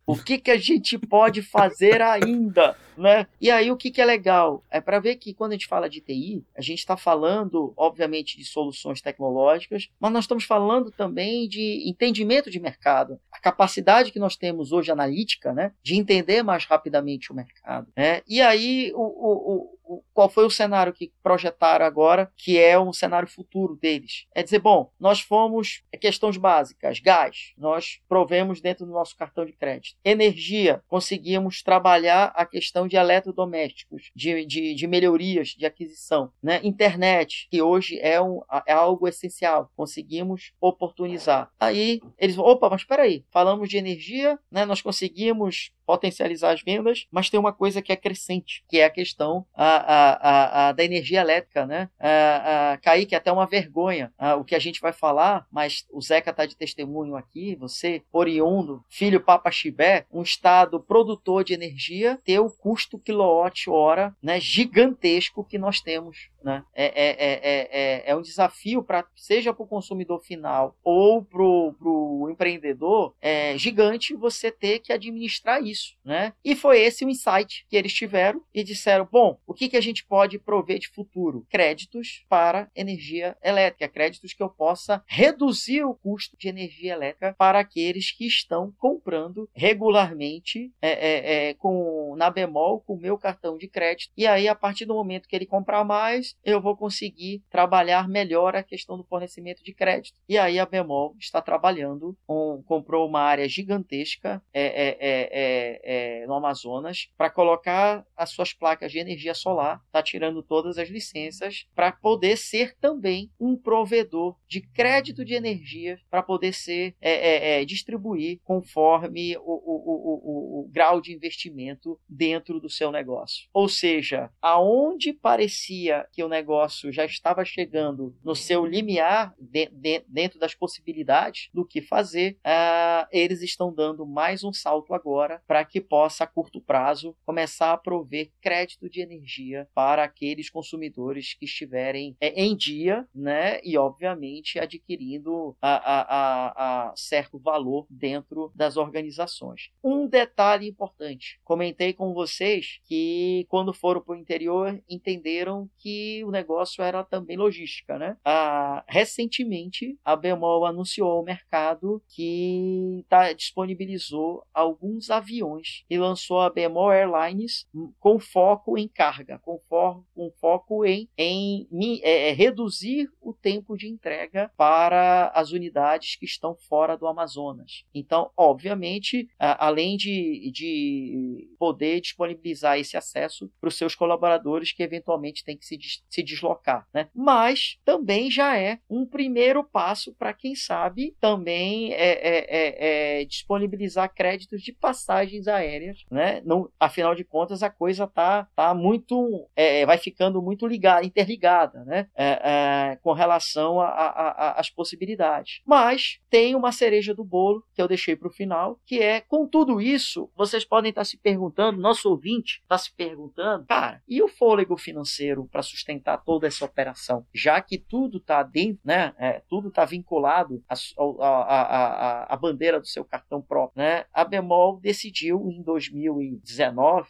[0.06, 2.76] o que, que a gente pode fazer ainda?
[2.94, 3.26] Né?
[3.40, 4.62] E aí, o que, que é legal?
[4.70, 8.36] É para ver que quando a gente fala de TI, a gente está falando, obviamente,
[8.36, 13.18] de soluções tecnológicas, mas nós estamos falando também de entendimento de mercado.
[13.32, 17.88] A capacidade que nós temos hoje analítica né, de entender mais rapidamente o mercado.
[17.96, 18.20] Né?
[18.28, 19.78] E aí, o, o, o,
[20.14, 24.26] qual foi o cenário que projetaram agora, que é um cenário futuro deles?
[24.34, 29.44] É dizer, bom, nós fomos é questões básicas, gás, nós provemos dentro do nosso cartão
[29.44, 36.32] de crédito energia, conseguimos trabalhar a questão de eletrodomésticos, de, de, de melhorias de aquisição.
[36.42, 36.60] Né?
[36.62, 41.50] Internet, que hoje é, um, é algo essencial, conseguimos oportunizar.
[41.58, 44.64] Aí eles opa, mas espera aí, falamos de energia, né?
[44.64, 48.90] nós conseguimos potencializar as vendas, mas tem uma coisa que é crescente, que é a
[48.90, 51.88] questão a, a, a, da energia elétrica, né?
[51.98, 56.30] A, a, é até uma vergonha o que a gente vai falar, mas o Zeca
[56.30, 62.38] está de testemunho aqui, você, oriundo, filho Papa Chibé, um estado produtor de energia, ter
[62.38, 66.64] o custo quilowatt-hora né, gigantesco que nós temos né?
[66.74, 72.28] É, é, é, é, um desafio para seja para o consumidor final ou para o
[72.30, 75.71] empreendedor é gigante você ter que administrar isso,
[76.04, 76.32] né?
[76.44, 79.80] E foi esse o insight que eles tiveram e disseram, bom, o que, que a
[79.80, 81.46] gente pode prover de futuro?
[81.48, 87.58] Créditos para energia elétrica, créditos que eu possa reduzir o custo de energia elétrica para
[87.58, 93.56] aqueles que estão comprando regularmente é, é, é, com na bemol com o meu cartão
[93.56, 94.12] de crédito.
[94.16, 98.54] E aí, a partir do momento que ele comprar mais, eu vou conseguir trabalhar melhor
[98.54, 100.18] a questão do fornecimento de crédito.
[100.28, 106.22] E aí a Bemol está trabalhando, com, comprou uma área gigantesca é, é, é, é,
[106.22, 110.88] é no Amazonas para colocar as suas placas de energia solar, está tirando todas as
[110.88, 117.64] licenças para poder ser também um provedor de crédito de energia para poder ser é,
[117.64, 123.48] distribuir conforme o, o, o, o grau de investimento dentro do seu negócio.
[123.52, 130.04] Ou seja, aonde parecia que o negócio já estava chegando no seu limiar de, de,
[130.08, 135.66] dentro das possibilidades do que fazer, uh, eles estão dando mais um salto agora para
[135.66, 141.44] que possa, a curto prazo, começar a prover crédito de energia para aqueles consumidores que
[141.44, 143.60] estiverem é, em dia, né?
[143.62, 149.70] E, obviamente, adquirindo a, a, a, certo valor dentro das organizações.
[149.84, 156.30] Um detalhe importante: comentei com vocês que quando foram para o interior entenderam que o
[156.30, 158.16] negócio era também logística, né?
[158.24, 166.40] Ah, recentemente, a Bemol anunciou ao mercado que tá, disponibilizou alguns aviões milhões e lançou
[166.40, 167.66] a Bemol Airlines
[167.98, 171.68] com foco em carga, com, for, com foco em, em
[172.02, 177.84] é, é, reduzir o tempo de entrega para as unidades que estão fora do Amazonas.
[177.94, 185.44] Então, obviamente, além de, de poder disponibilizar esse acesso para os seus colaboradores que eventualmente
[185.44, 185.78] têm que se,
[186.10, 187.08] se deslocar, né?
[187.14, 193.24] mas também já é um primeiro passo para quem sabe também é, é, é, é,
[193.24, 196.42] disponibilizar créditos de passagens aéreas, né?
[196.44, 201.84] Não, afinal de contas a coisa tá, tá muito é, vai ficando muito ligada, interligada,
[201.84, 202.08] né?
[202.16, 205.60] É, com relação às possibilidades.
[205.64, 209.46] Mas tem uma cereja do bolo que eu deixei para o final, que é com
[209.46, 214.28] tudo isso vocês podem estar se perguntando, nosso ouvinte está se perguntando, cara, e o
[214.28, 219.12] fôlego financeiro para sustentar toda essa operação, já que tudo está dentro, né?
[219.48, 223.82] tudo está vinculado à, bandeira do seu cartão próprio.
[223.82, 224.04] Né?
[224.12, 227.08] A Bemol decidiu, em 2019,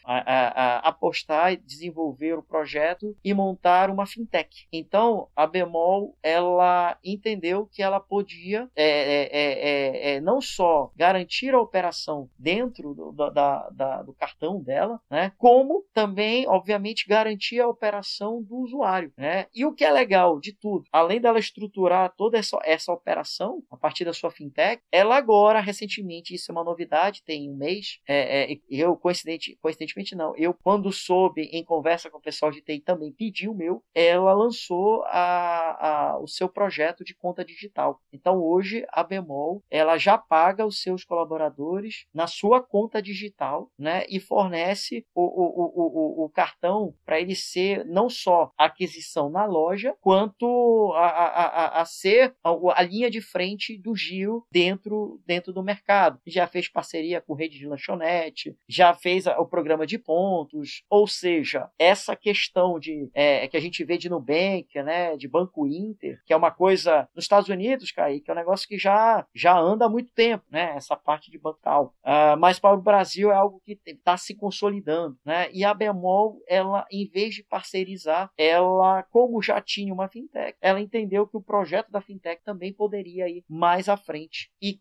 [0.82, 4.66] apostar e desenvolver o projeto e montar uma fintech.
[4.72, 10.93] Então, a Bemol ela entendeu que ela podia é, é, é, é, é não só
[10.97, 14.32] garantir a operação dentro do, da, da, do cartão
[14.62, 15.33] dela, né?
[15.39, 19.12] como também, obviamente, garantir a operação do usuário.
[19.16, 19.47] Né?
[19.55, 23.76] E o que é legal de tudo, além dela estruturar toda essa, essa operação a
[23.76, 28.53] partir da sua fintech, ela agora, recentemente, isso é uma novidade, tem um mês, é,
[28.53, 32.80] é, eu, coincidente, coincidentemente não, eu, quando soube, em conversa com o pessoal de TI,
[32.80, 38.01] também pedi o meu, ela lançou a, a, o seu projeto de conta digital.
[38.12, 44.05] Então, hoje, a Bemol, ela já paga os seus colaboradores na sua conta digital, né,
[44.09, 49.45] e fornece o, o, o, o, o cartão para ele ser não só aquisição na
[49.45, 55.20] loja, quanto a, a, a, a ser a, a, linha de frente do Gil dentro,
[55.27, 56.20] dentro do mercado.
[56.27, 61.68] Já fez parceria com rede de lanchonete, já fez o programa de pontos, ou seja,
[61.79, 66.33] essa questão de é, que a gente vê de Nubank, né, de Banco Inter, que
[66.33, 69.87] é uma coisa nos Estados Unidos, Kai, que é um negócio que já, já anda
[69.87, 71.95] há muito tempo, né, essa parte de bancal.
[72.05, 76.43] Uh, mas para o Brasil é algo que está se consolidando, né, e a Bemol,
[76.49, 81.43] ela, em vez de parcerizar, ela, como já tinha uma fintech, ela entendeu que o
[81.43, 84.77] projeto da fintech também poderia ir mais à frente e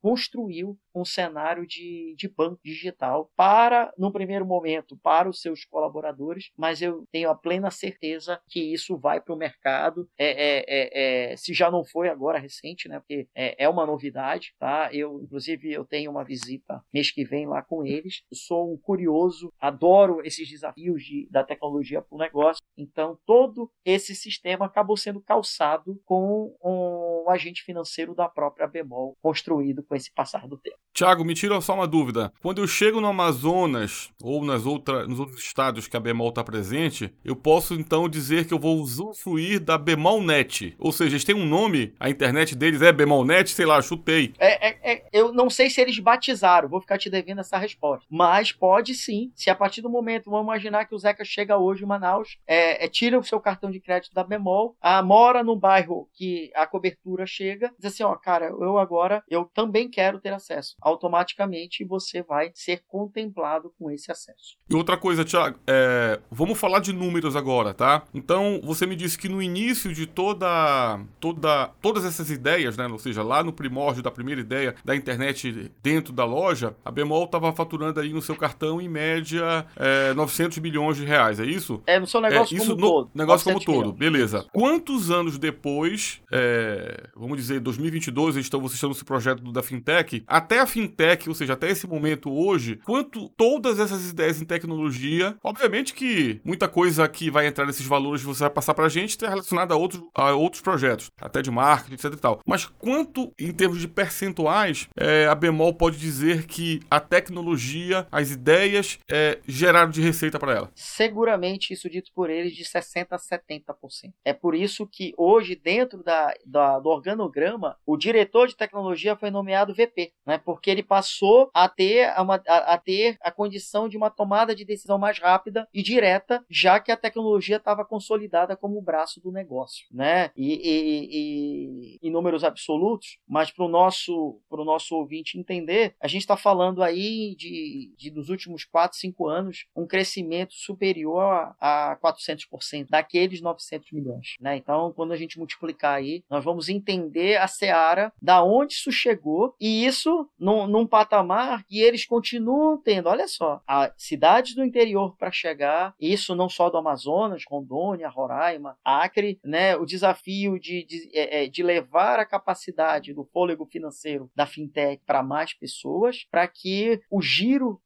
[0.00, 6.50] construiu um cenário de, de banco digital para, no primeiro momento, para os seus colaboradores,
[6.56, 10.08] mas eu tenho a plena certeza que isso vai para o mercado.
[10.18, 12.98] É, é, é, é, se já não foi agora recente, né?
[12.98, 14.90] Porque é, é, uma novidade, tá?
[14.92, 18.22] Eu, inclusive, eu tenho uma visita mês que vem lá com eles.
[18.50, 22.60] Sou um curioso, adoro esses desafios de, da tecnologia para o negócio.
[22.76, 29.84] Então, todo esse sistema acabou sendo calçado com um agente financeiro da própria Bemol, construído
[29.84, 30.78] com esse passar do tempo.
[30.92, 32.32] Tiago, me tira só uma dúvida.
[32.42, 36.42] Quando eu chego no Amazonas ou nas outra, nos outros estados que a Bemol está
[36.42, 40.74] presente, eu posso então dizer que eu vou usufruir da Bemolnet.
[40.76, 44.34] Ou seja, eles têm um nome, a internet deles é Bemolnet, sei lá, chutei.
[44.40, 48.04] É, é, é, eu não sei se eles batizaram, vou ficar te devendo essa resposta.
[48.10, 51.84] Mas pode sim, se a partir do momento, vamos imaginar que o Zeca chega hoje
[51.84, 55.56] em Manaus, é, é tira o seu cartão de crédito da Bemol, a, mora num
[55.56, 60.32] bairro que a cobertura chega, diz assim, ó, cara, eu agora, eu também quero ter
[60.32, 64.56] acesso automaticamente você vai ser contemplado com esse acesso.
[64.68, 68.02] E outra coisa, Tiago, é, vamos falar de números agora, tá?
[68.14, 72.98] Então, você me disse que no início de toda, toda, todas essas ideias, né, ou
[72.98, 77.52] seja, lá no primórdio da primeira ideia da internet dentro da loja, a Bemol estava
[77.52, 81.82] faturando aí no seu cartão, em média, é, 900 milhões de reais, é isso?
[81.86, 83.10] É, no seu negócio é, isso como no, todo.
[83.14, 83.84] Negócio como milhões.
[83.84, 84.46] todo, beleza.
[84.52, 90.60] Quantos anos depois, é, vamos dizer, 2022, então vocês estão nesse projeto da Fintech, até
[90.60, 95.94] a fintech, ou seja, até esse momento hoje, quanto todas essas ideias em tecnologia, obviamente
[95.94, 99.74] que muita coisa que vai entrar nesses valores você vai passar pra gente está relacionada
[99.74, 102.40] a outros, a outros projetos, até de marketing, etc e tal.
[102.46, 108.30] Mas quanto, em termos de percentuais, é, a Bemol pode dizer que a tecnologia, as
[108.30, 110.70] ideias, é, geraram de receita para ela?
[110.74, 114.12] Seguramente, isso dito por eles, de 60% a 70%.
[114.24, 119.30] É por isso que hoje, dentro da, da, do organograma, o diretor de tecnologia foi
[119.30, 120.38] nomeado VP, né?
[120.38, 124.64] Porque ele passou a ter, uma, a, a, ter a condição de uma tomada de
[124.64, 129.32] decisão mais rápida e direta, já que a tecnologia estava consolidada como o braço do
[129.32, 130.30] negócio, né?
[130.36, 136.22] E, e, e em números absolutos, mas para o nosso, nosso ouvinte entender, a gente
[136.22, 141.22] está falando aí de, de, nos últimos 4, 5 anos, um crescimento superior
[141.60, 144.36] a, a 400% daqueles 900 milhões.
[144.40, 144.56] Né?
[144.56, 149.54] Então, quando a gente multiplicar aí, nós vamos entender a seara, da onde isso chegou,
[149.60, 153.08] e isso num, num patamar que eles continuam tendo.
[153.08, 158.76] Olha só, as cidades do interior para chegar, isso não só do Amazonas, Rondônia, Roraima,
[158.84, 159.76] Acre, né?
[159.76, 165.02] o desafio de, de, é, é, de levar a capacidade do fôlego financeiro da fintech
[165.04, 167.80] para mais pessoas, para que o giro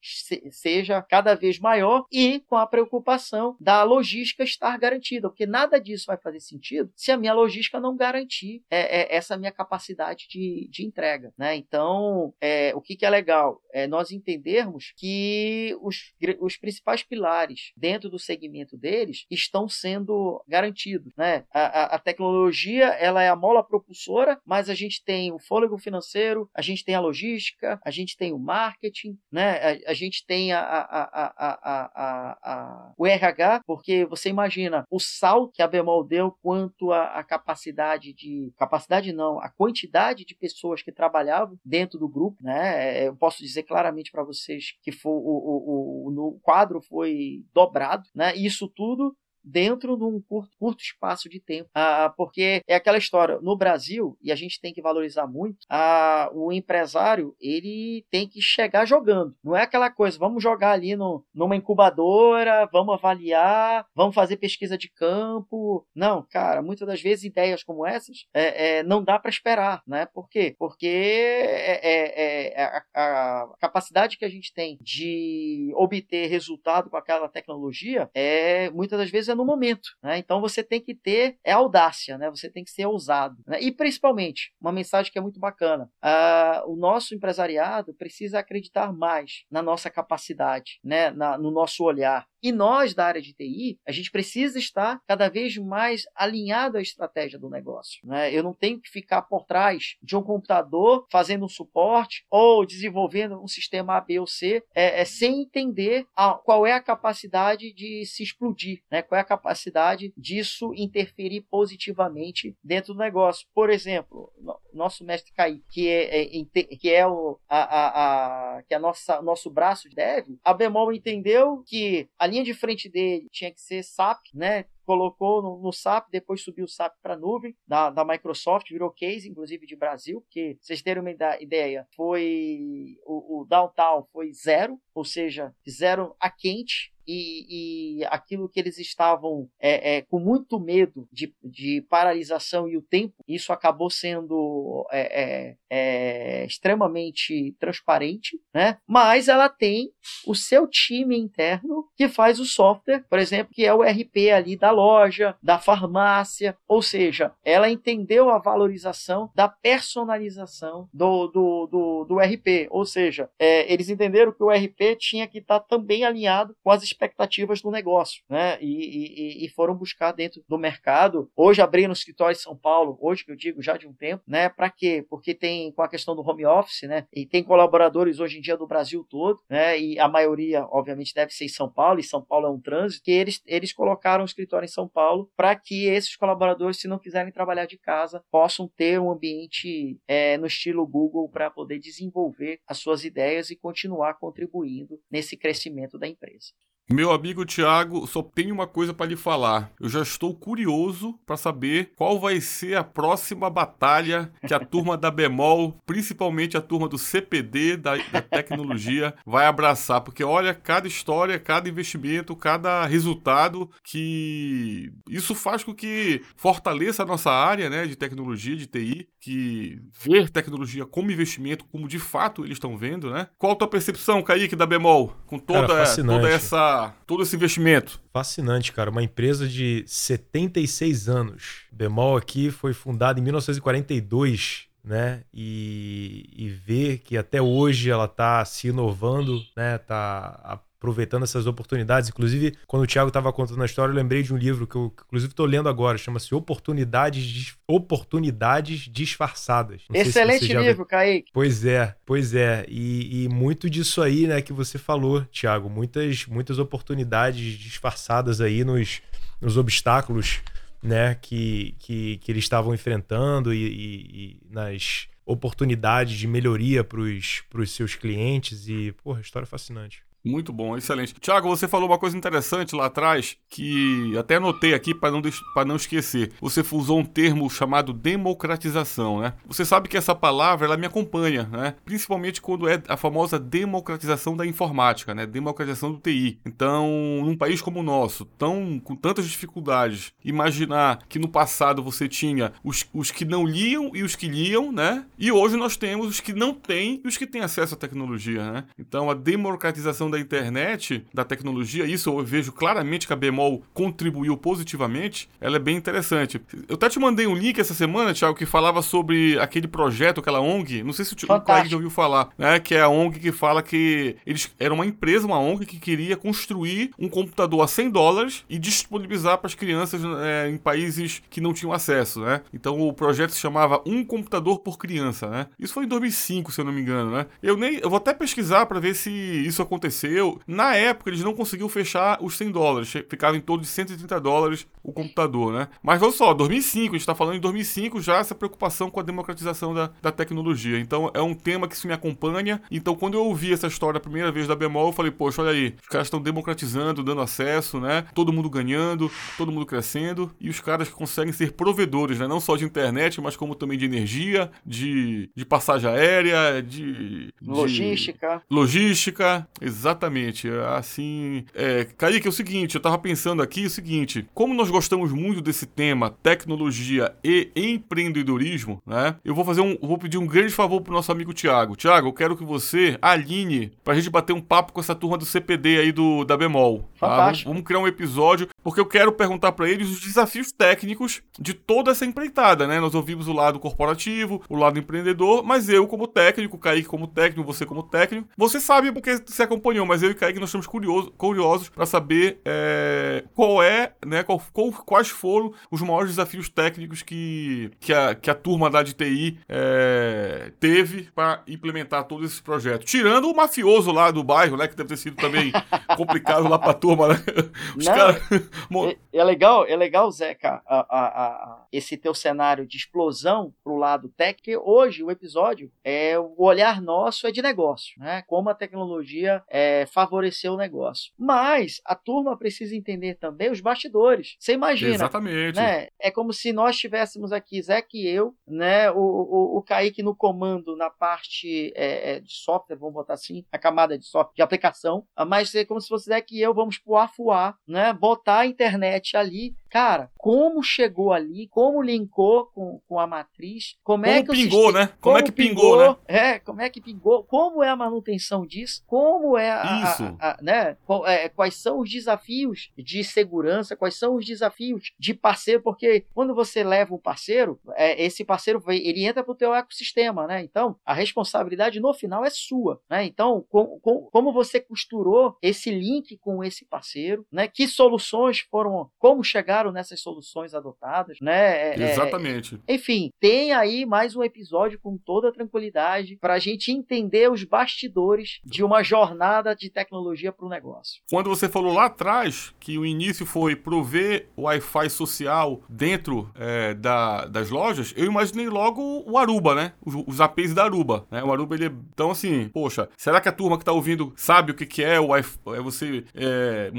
[0.50, 6.06] seja cada vez maior e com a preocupação da logística estar garantida, porque nada disso
[6.06, 10.68] vai fazer sentido se a minha logística não garantir é, é, essa minha capacidade de,
[10.70, 11.32] de entrega.
[11.36, 11.56] Né?
[11.56, 13.60] Então, é, o que, que é legal?
[13.72, 21.12] É nós entendermos que os, os principais pilares dentro do segmento deles estão sendo garantidos.
[21.16, 21.44] Né?
[21.52, 25.78] A, a, a tecnologia ela é a mola propulsora, mas a gente tem o fôlego
[25.78, 29.58] financeiro, a gente tem a logística, a gente tem o marketing, né?
[29.58, 35.68] a, a gente tem a, a, o RH, porque você imagina o salto que a
[35.68, 38.52] Bemol deu quanto à capacidade de.
[38.56, 42.36] Capacidade não, a quantidade de pessoas que trabalhavam dentro do grupo.
[42.42, 43.06] Né?
[43.06, 48.08] Eu posso dizer claramente para vocês que foi, o, o, o, o quadro foi dobrado,
[48.14, 48.34] né?
[48.36, 51.68] Isso tudo dentro de um curto, curto espaço de tempo.
[51.74, 56.30] Ah, porque é aquela história, no Brasil, e a gente tem que valorizar muito, ah,
[56.32, 59.34] o empresário ele tem que chegar jogando.
[59.42, 64.78] Não é aquela coisa, vamos jogar ali no, numa incubadora, vamos avaliar, vamos fazer pesquisa
[64.78, 65.86] de campo.
[65.94, 70.06] Não, cara, muitas das vezes ideias como essas é, é, não dá para esperar, né?
[70.06, 70.54] Por quê?
[70.58, 76.96] Porque é, é, é a, a, capacidade que a gente tem de obter resultado com
[76.96, 79.90] aquela tecnologia é muitas das vezes no momento.
[80.02, 80.18] Né?
[80.18, 82.30] Então você tem que ter é audácia, né?
[82.30, 83.36] você tem que ser ousado.
[83.46, 83.60] Né?
[83.60, 89.44] E principalmente, uma mensagem que é muito bacana: uh, o nosso empresariado precisa acreditar mais
[89.50, 91.10] na nossa capacidade, né?
[91.10, 92.26] Na, no nosso olhar.
[92.44, 96.82] E nós, da área de TI, a gente precisa estar cada vez mais alinhado à
[96.82, 98.06] estratégia do negócio.
[98.06, 98.30] Né?
[98.34, 103.42] Eu não tenho que ficar por trás de um computador fazendo um suporte ou desenvolvendo
[103.42, 107.72] um sistema A, B ou C é, é sem entender a, qual é a capacidade
[107.72, 109.00] de se explodir, né?
[109.00, 113.48] qual é a capacidade disso interferir positivamente dentro do negócio.
[113.54, 114.30] Por exemplo,
[114.76, 116.44] nosso mestre Caí, que é, é
[116.76, 120.52] que é o a, a, a, que é a nossa nosso braço de dev, a
[120.52, 124.66] Bemol entendeu que a linha de frente dele tinha que ser SAP, né?
[124.84, 128.90] colocou no, no, SAP, depois subiu o SAP para a nuvem da, da Microsoft, virou
[128.90, 131.10] case, inclusive de Brasil, porque vocês terem uma
[131.40, 138.48] ideia, foi o, o downtown foi zero, ou seja, zero a quente, e, e, aquilo
[138.48, 143.52] que eles estavam é, é, com muito medo de, de, paralisação e o tempo, isso
[143.52, 148.78] acabou sendo é, é, é, extremamente transparente, né?
[148.86, 149.90] mas ela tem
[150.26, 154.56] o seu time interno que faz o software, por exemplo, que é o RP ali
[154.56, 162.04] da loja, da farmácia, ou seja, ela entendeu a valorização da personalização do, do, do,
[162.04, 166.56] do RP, ou seja, é, eles entenderam que o RP tinha que estar também alinhado
[166.62, 168.58] com as expectativas do negócio, né?
[168.60, 171.30] E, e, e foram buscar dentro do mercado.
[171.36, 174.22] Hoje abrindo no escritório em São Paulo, hoje que eu digo já de um tempo,
[174.26, 174.48] né?
[174.48, 175.04] Para quê?
[175.08, 177.06] Porque tem com a questão do home office, né?
[177.12, 179.78] E tem colaboradores hoje em dia do Brasil todo, né?
[179.78, 183.04] E a maioria, obviamente, deve ser em São Paulo, e São Paulo é um trânsito,
[183.04, 186.98] que eles, eles colocaram o escritório em São Paulo para que esses colaboradores, se não
[186.98, 192.60] quiserem trabalhar de casa, possam ter um ambiente é, no estilo Google para poder desenvolver
[192.66, 196.52] as suas ideias e continuar contribuindo nesse crescimento da empresa.
[196.90, 199.72] Meu amigo Tiago, só tenho uma coisa para lhe falar.
[199.80, 204.96] Eu já estou curioso para saber qual vai ser a próxima batalha que a turma
[204.96, 210.02] da Bemol, principalmente a turma do CPD, da, da tecnologia, vai abraçar.
[210.02, 214.92] Porque olha, cada história, cada investimento, cada resultado que.
[215.08, 220.28] Isso faz com que fortaleça a nossa área né, de tecnologia, de TI, que ver
[220.28, 223.28] tecnologia como investimento, como de fato eles estão vendo, né?
[223.38, 226.73] Qual a tua percepção, Kaique, da Bemol, com toda, Cara, toda essa
[227.06, 228.00] todo esse investimento?
[228.12, 228.90] Fascinante, cara.
[228.90, 231.64] Uma empresa de 76 anos.
[231.72, 235.22] Bemol aqui foi fundada em 1942 né?
[235.32, 239.78] E, e ver que até hoje ela está se inovando, né?
[239.78, 242.10] Tá aproveitando essas oportunidades.
[242.10, 244.92] Inclusive, quando o Thiago estava contando a história, eu lembrei de um livro que eu,
[245.06, 249.82] inclusive, estou lendo agora, chama-se Oportunidades, Oportunidades Disfarçadas.
[249.88, 251.30] Não Excelente se livro, Kaique.
[251.32, 252.66] Pois é, pois é.
[252.68, 255.70] E, e, muito disso aí, né, que você falou, Thiago.
[255.70, 259.00] Muitas, muitas oportunidades disfarçadas aí nos,
[259.40, 260.40] nos obstáculos
[260.82, 267.00] né, que, que, que eles estavam enfrentando e, e, e nas oportunidades de melhoria para
[267.00, 270.04] os seus clientes e, porra, história fascinante.
[270.24, 271.12] Muito bom, excelente.
[271.20, 275.20] Tiago, você falou uma coisa interessante lá atrás que até anotei aqui para não,
[275.66, 276.32] não esquecer.
[276.40, 279.34] Você usou um termo chamado democratização, né?
[279.46, 281.74] Você sabe que essa palavra ela me acompanha, né?
[281.84, 285.26] Principalmente quando é a famosa democratização da informática, né?
[285.26, 286.38] Democratização do TI.
[286.46, 286.88] Então,
[287.22, 292.52] num país como o nosso, tão com tantas dificuldades, imaginar que no passado você tinha
[292.64, 295.04] os, os que não liam e os que liam, né?
[295.18, 298.50] E hoje nós temos os que não têm e os que têm acesso à tecnologia,
[298.50, 298.64] né?
[298.78, 304.36] Então, a democratização da internet, da tecnologia, isso eu vejo claramente que a Bemol contribuiu
[304.36, 306.40] positivamente, ela é bem interessante.
[306.68, 310.40] Eu até te mandei um link essa semana, Thiago, que falava sobre aquele projeto, aquela
[310.40, 312.58] ONG, não sei se o Craig já ouviu falar, né?
[312.60, 316.16] Que é a ONG que fala que eles era uma empresa, uma ONG que queria
[316.16, 321.40] construir um computador a 100 dólares e disponibilizar para as crianças é, em países que
[321.40, 322.42] não tinham acesso, né?
[322.52, 325.46] Então o projeto se chamava Um Computador por Criança, né?
[325.58, 327.26] Isso foi em 2005, se eu não me engano, né?
[327.42, 330.40] Eu nem, eu vou até pesquisar para ver se isso aconteceu aconteceu.
[330.46, 332.90] Na época, eles não conseguiam fechar os 100 dólares.
[332.90, 335.68] Ficava em torno de 130 dólares o computador, né?
[335.82, 339.02] Mas olha só, 2005, a gente está falando em 2005 já essa preocupação com a
[339.02, 340.78] democratização da, da tecnologia.
[340.78, 342.60] Então é um tema que se me acompanha.
[342.70, 345.52] Então quando eu ouvi essa história a primeira vez da Bemol, eu falei, poxa, olha
[345.52, 348.04] aí, os caras estão democratizando, dando acesso, né?
[348.14, 350.30] Todo mundo ganhando, todo mundo crescendo.
[350.38, 352.28] E os caras conseguem ser provedores, né?
[352.28, 357.50] Não só de internet, mas como também de energia, de, de passagem aérea, de, de...
[357.50, 358.42] Logística.
[358.50, 360.48] Logística, exatamente Exatamente.
[360.76, 365.12] Assim, é, Kaique, é o seguinte, eu tava pensando aqui o seguinte, como nós gostamos
[365.12, 369.16] muito desse tema tecnologia e empreendedorismo, né?
[369.24, 371.76] Eu vou fazer um, vou pedir um grande favor pro nosso amigo Tiago.
[371.76, 375.24] Tiago, eu quero que você alinhe pra gente bater um papo com essa turma do
[375.24, 376.88] CPD aí do da Bemol.
[376.98, 377.26] Tá?
[377.26, 381.54] Vamos, vamos, criar um episódio, porque eu quero perguntar para eles os desafios técnicos de
[381.54, 382.80] toda essa empreitada, né?
[382.80, 387.44] Nós ouvimos o lado corporativo, o lado empreendedor, mas eu como técnico, Kaique como técnico,
[387.44, 389.42] você como técnico, você sabe porque você
[389.82, 394.40] mas eu e Kaique nós estamos curioso, curiosos para saber é, qual é, né, qual,
[394.52, 398.94] qual, quais foram os maiores desafios técnicos que, que, a, que a turma da de
[398.94, 402.90] TI é, teve para implementar todos esses projetos.
[402.90, 405.52] Tirando o mafioso lá do bairro, né, que deve ter sido também
[405.96, 407.14] complicado lá para a turma, né?
[407.76, 408.20] Os Não, cara...
[409.12, 413.76] é, é, legal, é legal, Zeca, a, a, a, esse teu cenário de explosão pro
[413.76, 414.12] lado
[414.42, 418.22] que hoje o episódio é o olhar nosso é de negócio, né?
[418.26, 421.12] Como a tecnologia é é, favorecer o negócio.
[421.18, 424.36] Mas a turma precisa entender também os bastidores.
[424.38, 424.94] Você imagina.
[424.94, 425.56] Exatamente.
[425.56, 425.88] Né?
[425.98, 428.90] É como se nós tivéssemos aqui, Zé e eu, né?
[428.90, 433.44] O, o, o Kaique no comando na parte é, é, de software, vamos botar assim,
[433.52, 435.06] a camada de software, de aplicação.
[435.26, 437.92] Mas é como se fosse Zé e eu vamos pro afuar, né?
[437.92, 444.06] Botar a internet ali Cara, como chegou ali, como linkou com, com a matriz, como,
[444.06, 444.86] é como é que pingou, né?
[444.86, 445.96] Como, como, é que pingou, pingou, né?
[446.06, 450.16] É, como é que pingou, como é a manutenção disso, como é a, Isso.
[450.20, 450.76] A, a, né?
[451.06, 456.36] É, quais são os desafios de segurança, quais são os desafios de parceiro, porque quando
[456.36, 460.40] você leva um parceiro, é, esse parceiro ele entra para o teu ecossistema, né?
[460.40, 463.04] Então, a responsabilidade no final é sua, né?
[463.04, 467.48] Então, com, com, como você costurou esse link com esse parceiro, né?
[467.48, 471.74] Que soluções foram, como chegaram nessas soluções adotadas, né?
[471.74, 472.60] É, é Exatamente.
[472.66, 477.30] É, enfim, tem aí mais um episódio com toda a tranquilidade para a gente entender
[477.30, 481.02] os bastidores de uma jornada de tecnologia para o negócio.
[481.10, 487.26] Quando você falou lá atrás que o início foi prover Wi-Fi social dentro é, da,
[487.26, 489.72] das lojas, eu imaginei logo o Aruba, né?
[489.84, 491.22] Os, os APs da Aruba, né?
[491.22, 491.72] O Aruba, ele é...
[491.92, 495.00] Então, assim, poxa, será que a turma que está ouvindo sabe o que, que é
[495.00, 495.38] o Wi-Fi?
[495.54, 496.70] É você é,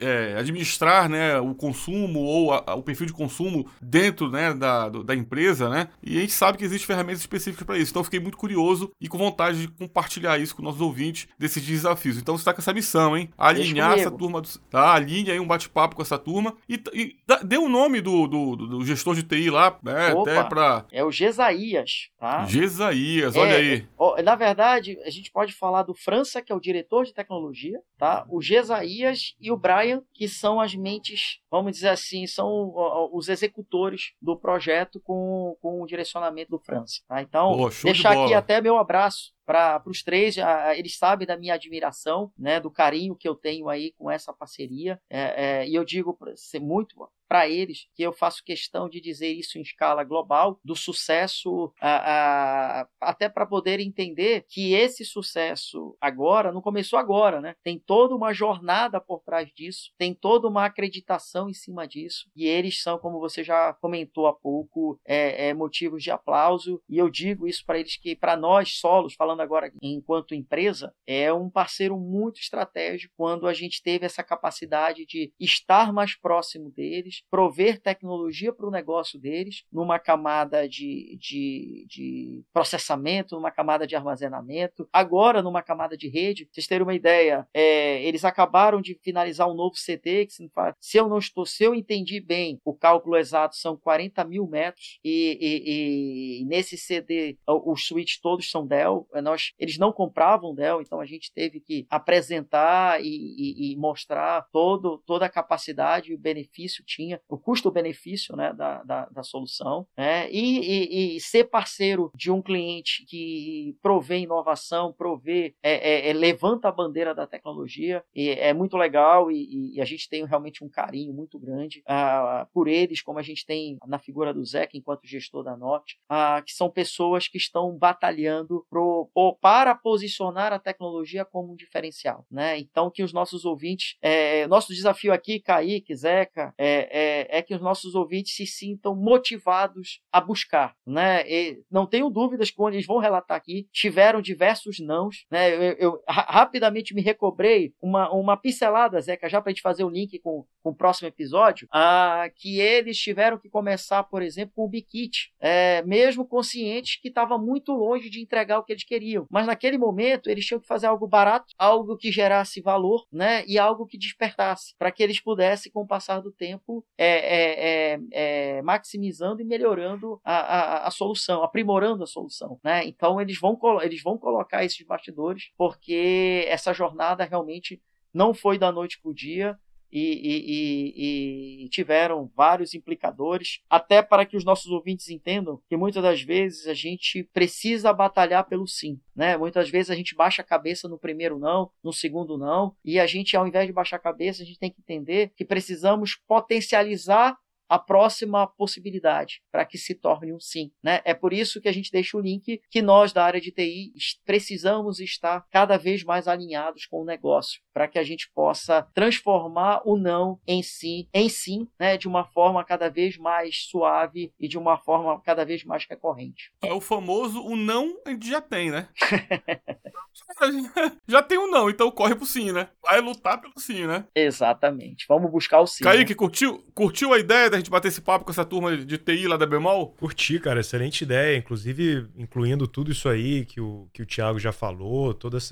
[0.00, 4.52] é, administrar né, o consumo consumo ou a, a, o perfil de consumo dentro né,
[4.52, 5.88] da, do, da empresa, né?
[6.02, 7.90] E a gente sabe que existem ferramentas específicas para isso.
[7.90, 11.64] Então eu fiquei muito curioso e com vontade de compartilhar isso com nossos ouvintes desses
[11.64, 12.18] desafios.
[12.18, 13.30] Então você está com essa missão, hein?
[13.36, 14.94] Alinhar essa turma, do, tá?
[14.94, 18.84] Alinhe aí um bate-papo com essa turma e, e dê o nome do, do, do,
[18.84, 20.12] gestor de TI lá, né?
[20.12, 22.44] Opa, até para É o Gesaías, tá?
[22.46, 23.88] Gesaías, olha é, aí.
[24.24, 28.24] Na verdade, a gente pode falar do França, que é o diretor de tecnologia, tá?
[28.28, 32.72] O Gesaías e o Brian, que são as mentes, vamos dizer assim, são
[33.12, 37.02] os executores do projeto com, com o direcionamento do França.
[37.08, 37.22] Tá?
[37.22, 40.36] Então, deixar aqui até meu abraço para os três.
[40.76, 45.00] Eles sabem da minha admiração, né, do carinho que eu tenho aí com essa parceria.
[45.08, 46.96] É, é, e eu digo ser muito
[47.28, 52.80] para eles que eu faço questão de dizer isso em escala global, do sucesso, a,
[52.80, 57.54] a, até para poder entender que esse sucesso agora não começou agora, né?
[57.62, 62.46] Tem toda uma jornada por trás disso, tem toda uma acreditação em cima disso, e
[62.46, 67.08] eles são, como você já comentou há pouco, é, é motivos de aplauso, e eu
[67.08, 71.98] digo isso para eles que, para nós solos, falando agora enquanto empresa, é um parceiro
[71.98, 78.52] muito estratégico quando a gente teve essa capacidade de estar mais próximo deles, prover tecnologia
[78.52, 85.42] para o negócio deles, numa camada de, de, de processamento, numa camada de armazenamento, agora
[85.42, 86.48] numa camada de rede.
[86.50, 90.32] Vocês terem uma ideia, é, eles acabaram de finalizar um novo CD, que
[90.80, 94.98] se eu não estou, se eu entendi bem, o cálculo exato são 40 mil metros,
[95.04, 100.54] e, e, e nesse CD os switches todos são Dell, é, nós, eles não compravam
[100.54, 106.10] Dell, então a gente teve que apresentar e, e, e mostrar todo, toda a capacidade
[106.10, 111.16] e o benefício tinha tinha, o custo-benefício né, da, da, da, solução, né, e, e,
[111.16, 116.72] e, ser parceiro de um cliente que provê inovação, provê, é, é, é levanta a
[116.72, 121.12] bandeira da tecnologia, e é muito legal e, e, a gente tem realmente um carinho
[121.12, 125.42] muito grande uh, por eles, como a gente tem na figura do Zeca enquanto gestor
[125.44, 131.52] da Norte, uh, que são pessoas que estão batalhando pro, para posicionar a tecnologia como
[131.52, 132.24] um diferencial.
[132.30, 132.58] Né?
[132.58, 137.52] Então, que os nossos ouvintes, é, nosso desafio aqui, Kaique, Zeca, é, é, é, que
[137.52, 141.28] os nossos ouvintes se sintam motivados a buscar, né?
[141.28, 145.52] E não tenho dúvidas que quando eles vão relatar aqui, tiveram diversos nãos, né?
[145.52, 149.88] Eu, eu rapidamente me recobrei uma, uma pincelada, Zeca, já para a gente fazer o
[149.88, 154.64] link com, com o próximo episódio, a, que eles tiveram que começar, por exemplo, com
[154.64, 159.26] o Bikit, é, mesmo conscientes que estava muito longe de entregar o que eles queriam.
[159.28, 163.44] Mas naquele momento eles tinham que fazer algo barato, algo que gerasse valor, né?
[163.48, 167.94] E algo que despertasse, para que eles pudessem, com o passar do tempo, é, é,
[167.94, 172.60] é, é, maximizando e melhorando a, a, a, solução, aprimorando a solução.
[172.62, 172.86] Né?
[172.86, 177.82] Então eles vão, eles vão colocar esses bastidores porque essa jornada realmente
[178.12, 179.58] não foi da noite para o dia.
[179.96, 186.02] E, e, e, tiveram vários implicadores, até para que os nossos ouvintes entendam que muitas
[186.02, 188.98] das vezes a gente precisa batalhar pelo sim.
[189.14, 189.36] Né?
[189.36, 193.06] Muitas vezes a gente baixa a cabeça no primeiro não, no segundo não, e a
[193.06, 197.38] gente, ao invés de baixar a cabeça, a gente tem que entender que precisamos potencializar
[197.68, 200.70] a próxima possibilidade para que se torne um sim.
[200.82, 201.00] Né?
[201.04, 203.92] É por isso que a gente deixa o link que nós da área de TI
[204.24, 209.82] precisamos estar cada vez mais alinhados com o negócio para que a gente possa transformar
[209.84, 214.46] o não em sim, em sim, né, de uma forma cada vez mais suave e
[214.46, 216.52] de uma forma cada vez mais recorrente.
[216.62, 218.88] É o famoso o não a gente já tem, né?
[221.08, 222.68] já tem o não, então corre pro sim, né?
[222.82, 224.04] Vai lutar pelo sim, né?
[224.14, 225.06] Exatamente.
[225.08, 225.82] Vamos buscar o sim.
[225.82, 226.16] Kaique, né?
[226.16, 229.36] curtiu, curtiu a ideia da gente bater esse papo com essa turma de TI lá
[229.36, 229.94] da Bemol?
[229.98, 230.60] Curti, cara.
[230.60, 231.36] Excelente ideia.
[231.36, 235.50] Inclusive, incluindo tudo isso aí que o, que o Thiago já falou, todos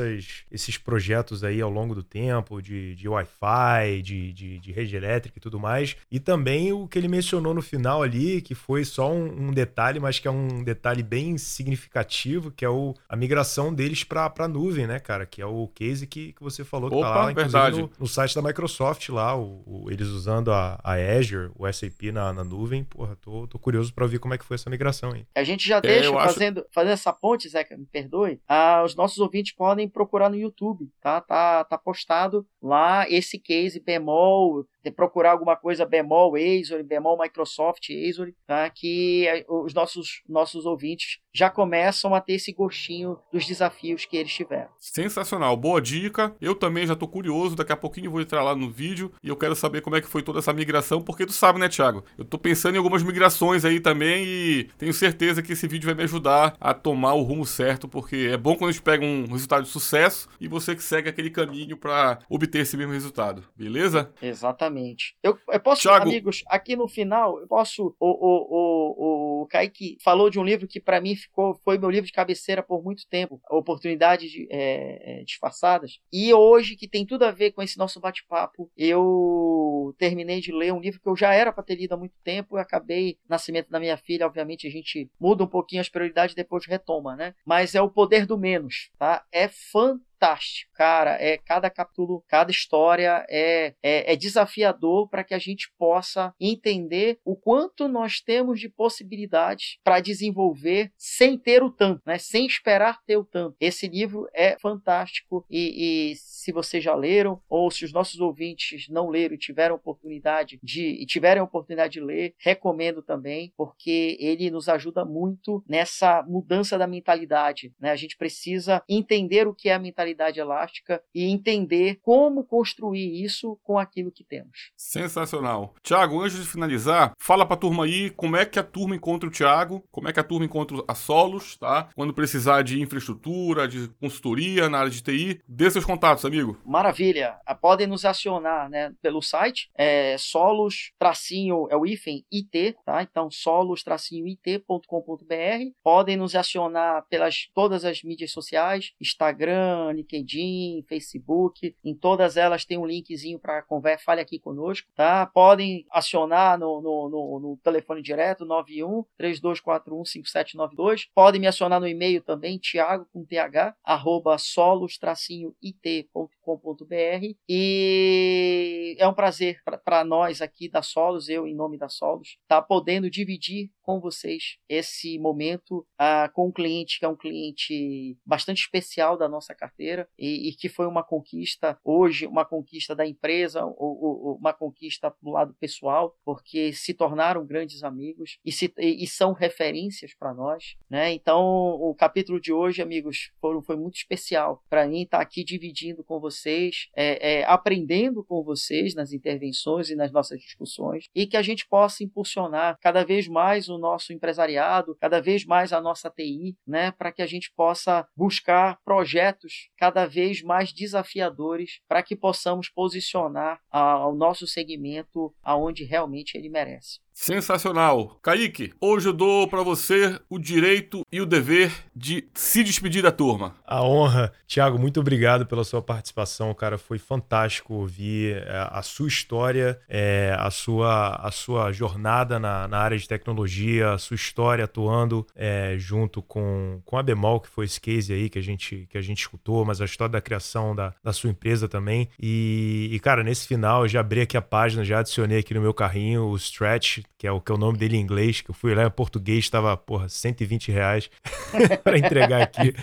[0.50, 5.38] esses, projetos aí ao longo do tempo, de, de Wi-Fi, de, de, de, rede elétrica
[5.38, 5.96] e tudo mais.
[6.11, 10.00] E também o que ele mencionou no final ali, que foi só um, um detalhe,
[10.00, 14.48] mas que é um detalhe bem significativo, que é o, a migração deles para a
[14.48, 15.26] nuvem, né, cara?
[15.26, 17.82] Que é o case que, que você falou que Opa, tá lá, verdade.
[17.82, 21.91] No, no, site da Microsoft lá, o, o, eles usando a, a Azure, o SAP
[22.12, 22.84] na, na nuvem.
[22.84, 25.26] Porra, tô, tô curioso para ver como é que foi essa migração aí.
[25.34, 26.68] A gente já é, deixa, fazendo, acho...
[26.72, 31.20] fazendo essa ponte, Zeca, me perdoe, ah, os nossos ouvintes podem procurar no YouTube, tá?
[31.20, 37.88] Tá, tá postado lá esse case bemol de procurar alguma coisa bemol Azure, bemol Microsoft
[37.90, 38.68] Azure, tá?
[38.68, 44.16] que eh, os nossos, nossos ouvintes já começam a ter esse gostinho dos desafios que
[44.16, 44.68] eles tiveram.
[44.78, 46.34] Sensacional, boa dica.
[46.40, 49.36] Eu também já tô curioso, daqui a pouquinho vou entrar lá no vídeo e eu
[49.36, 52.04] quero saber como é que foi toda essa migração, porque tu sabe, né, Thiago?
[52.18, 55.94] Eu tô pensando em algumas migrações aí também e tenho certeza que esse vídeo vai
[55.94, 59.26] me ajudar a tomar o rumo certo, porque é bom quando a gente pega um
[59.26, 64.12] resultado de sucesso e você que segue aquele caminho para obter esse mesmo resultado, beleza?
[64.20, 65.16] Exatamente.
[65.22, 66.09] Eu, eu posso, Thiago...
[66.09, 67.94] amigos, aqui no final, eu posso.
[67.98, 71.90] O, o, o, o Kaique falou de um livro que para mim ficou, foi meu
[71.90, 75.98] livro de cabeceira por muito tempo, Oportunidades de, é, é, Disfarçadas.
[76.12, 80.72] E hoje, que tem tudo a ver com esse nosso bate-papo, eu terminei de ler
[80.72, 82.57] um livro que eu já era para ter lido há muito tempo.
[82.57, 86.36] Eu acabei, nascimento da minha filha, obviamente a gente muda um pouquinho as prioridades e
[86.36, 87.34] depois retoma, né?
[87.44, 89.24] Mas é O Poder do Menos, tá?
[89.32, 91.16] É fantástico fantástico, cara.
[91.20, 97.18] É cada capítulo, cada história é, é, é desafiador para que a gente possa entender
[97.24, 102.18] o quanto nós temos de possibilidades para desenvolver sem ter o tanto, né?
[102.18, 103.56] Sem esperar ter o tanto.
[103.60, 108.88] Esse livro é fantástico e, e se vocês já leram ou se os nossos ouvintes
[108.88, 114.68] não leram e tiveram oportunidade de e oportunidade de ler, recomendo também, porque ele nos
[114.68, 117.90] ajuda muito nessa mudança da mentalidade, né?
[117.90, 123.58] A gente precisa entender o que é a mentalidade elástica e entender como construir isso
[123.62, 124.70] com aquilo que temos.
[124.76, 125.74] Sensacional.
[125.82, 129.28] Tiago, antes de finalizar, fala para a turma aí como é que a turma encontra
[129.28, 131.88] o Tiago, como é que a turma encontra a Solos, tá?
[131.94, 136.58] Quando precisar de infraestrutura, de consultoria na área de TI, dê seus contatos, amigo.
[136.64, 137.36] Maravilha.
[137.46, 143.02] Ah, podem nos acionar, né, pelo site, é solos tracinho é o hífen IT, tá?
[143.02, 145.72] Então solos tracinho it.com.br.
[145.82, 152.76] Podem nos acionar pelas todas as mídias sociais, Instagram, LinkedIn, Facebook, em todas elas tem
[152.76, 155.26] um linkzinho para conversa, fale aqui conosco, tá?
[155.26, 161.09] Podem acionar no, no, no, no telefone direto 91 3241 5792.
[161.14, 169.61] Podem me acionar no e-mail também, Thiago com th arroba solos-it.com.br e é um prazer
[169.84, 174.59] para nós aqui da Solos, eu em nome da Solos, tá podendo dividir com vocês
[174.68, 179.82] esse momento uh, com um cliente que é um cliente bastante especial da nossa carteira
[180.18, 185.14] e, e que foi uma conquista hoje, uma conquista da empresa, ou, ou, uma conquista
[185.22, 190.35] do lado pessoal, porque se tornaram grandes amigos e, se, e, e são referências para
[190.35, 191.12] nós, né?
[191.12, 196.20] Então o capítulo de hoje, amigos, foi muito especial para mim estar aqui dividindo com
[196.20, 201.43] vocês, é, é, aprendendo com vocês nas intervenções e nas nossas discussões e que a
[201.43, 206.57] gente possa impulsionar cada vez mais o nosso empresariado, cada vez mais a nossa TI,
[206.66, 212.68] né, para que a gente possa buscar projetos cada vez mais desafiadores para que possamos
[212.68, 217.01] posicionar a, o nosso segmento aonde realmente ele merece.
[217.12, 218.18] Sensacional.
[218.22, 223.12] Kaique, hoje eu dou para você o direito e o dever de se despedir da
[223.12, 223.54] turma.
[223.66, 224.32] A honra.
[224.46, 226.78] Tiago, muito obrigado pela sua participação, cara.
[226.78, 232.78] Foi fantástico ouvir é, a sua história, é, a, sua, a sua jornada na, na
[232.78, 237.66] área de tecnologia, a sua história atuando é, junto com, com a Bemol, que foi
[237.66, 240.74] esse case aí que a gente, que a gente escutou, mas a história da criação
[240.74, 242.08] da, da sua empresa também.
[242.18, 245.60] E, e, cara, nesse final, eu já abri aqui a página, já adicionei aqui no
[245.60, 248.50] meu carrinho o Stretch que é o que é o nome dele em inglês, que
[248.50, 251.11] eu fui lá em português, estava, porra, 120 reais
[251.82, 252.74] para entregar aqui.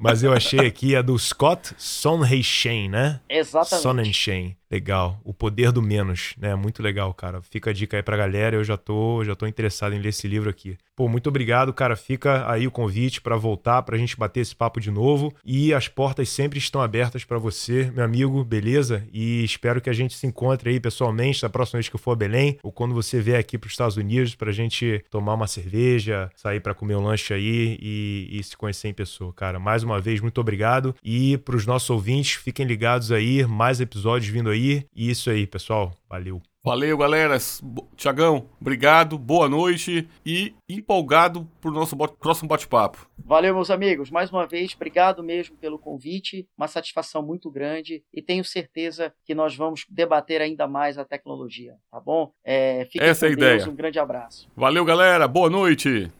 [0.00, 3.20] Mas eu achei aqui a do Scott Sonheishen, né?
[3.28, 3.82] Exatamente.
[3.82, 4.56] Sonnenschein.
[4.70, 5.20] Legal.
[5.24, 6.54] O poder do menos, né?
[6.54, 7.40] Muito legal, cara.
[7.42, 8.56] Fica a dica aí pra galera.
[8.56, 10.76] Eu já tô, já tô interessado em ler esse livro aqui.
[10.96, 11.94] Pô, muito obrigado, cara.
[11.94, 15.32] Fica aí o convite para voltar, pra gente bater esse papo de novo.
[15.44, 19.06] E as portas sempre estão abertas para você, meu amigo, beleza?
[19.12, 22.12] E espero que a gente se encontre aí pessoalmente da próxima vez que eu for
[22.12, 25.46] a Belém, ou quando você vier aqui para os Estados Unidos pra gente tomar uma
[25.46, 29.58] cerveja, sair para comer um lanche aí e, e se conhecer em pessoa, cara.
[29.58, 30.94] Mais uma vez, muito obrigado.
[31.04, 34.55] E para os nossos ouvintes, fiquem ligados aí, mais episódios vindo aí.
[34.56, 35.92] E isso aí, pessoal.
[36.08, 36.40] Valeu.
[36.64, 37.36] Valeu, galera.
[37.96, 43.08] Tiagão, obrigado, boa noite e empolgado pro nosso próximo bate-papo.
[43.16, 44.10] Valeu, meus amigos.
[44.10, 46.44] Mais uma vez, obrigado mesmo pelo convite.
[46.58, 51.74] Uma satisfação muito grande e tenho certeza que nós vamos debater ainda mais a tecnologia,
[51.88, 52.32] tá bom?
[52.44, 53.52] É, Essa é a Deus.
[53.54, 53.70] ideia.
[53.70, 54.48] Um grande abraço.
[54.56, 55.28] Valeu, galera.
[55.28, 56.10] Boa noite.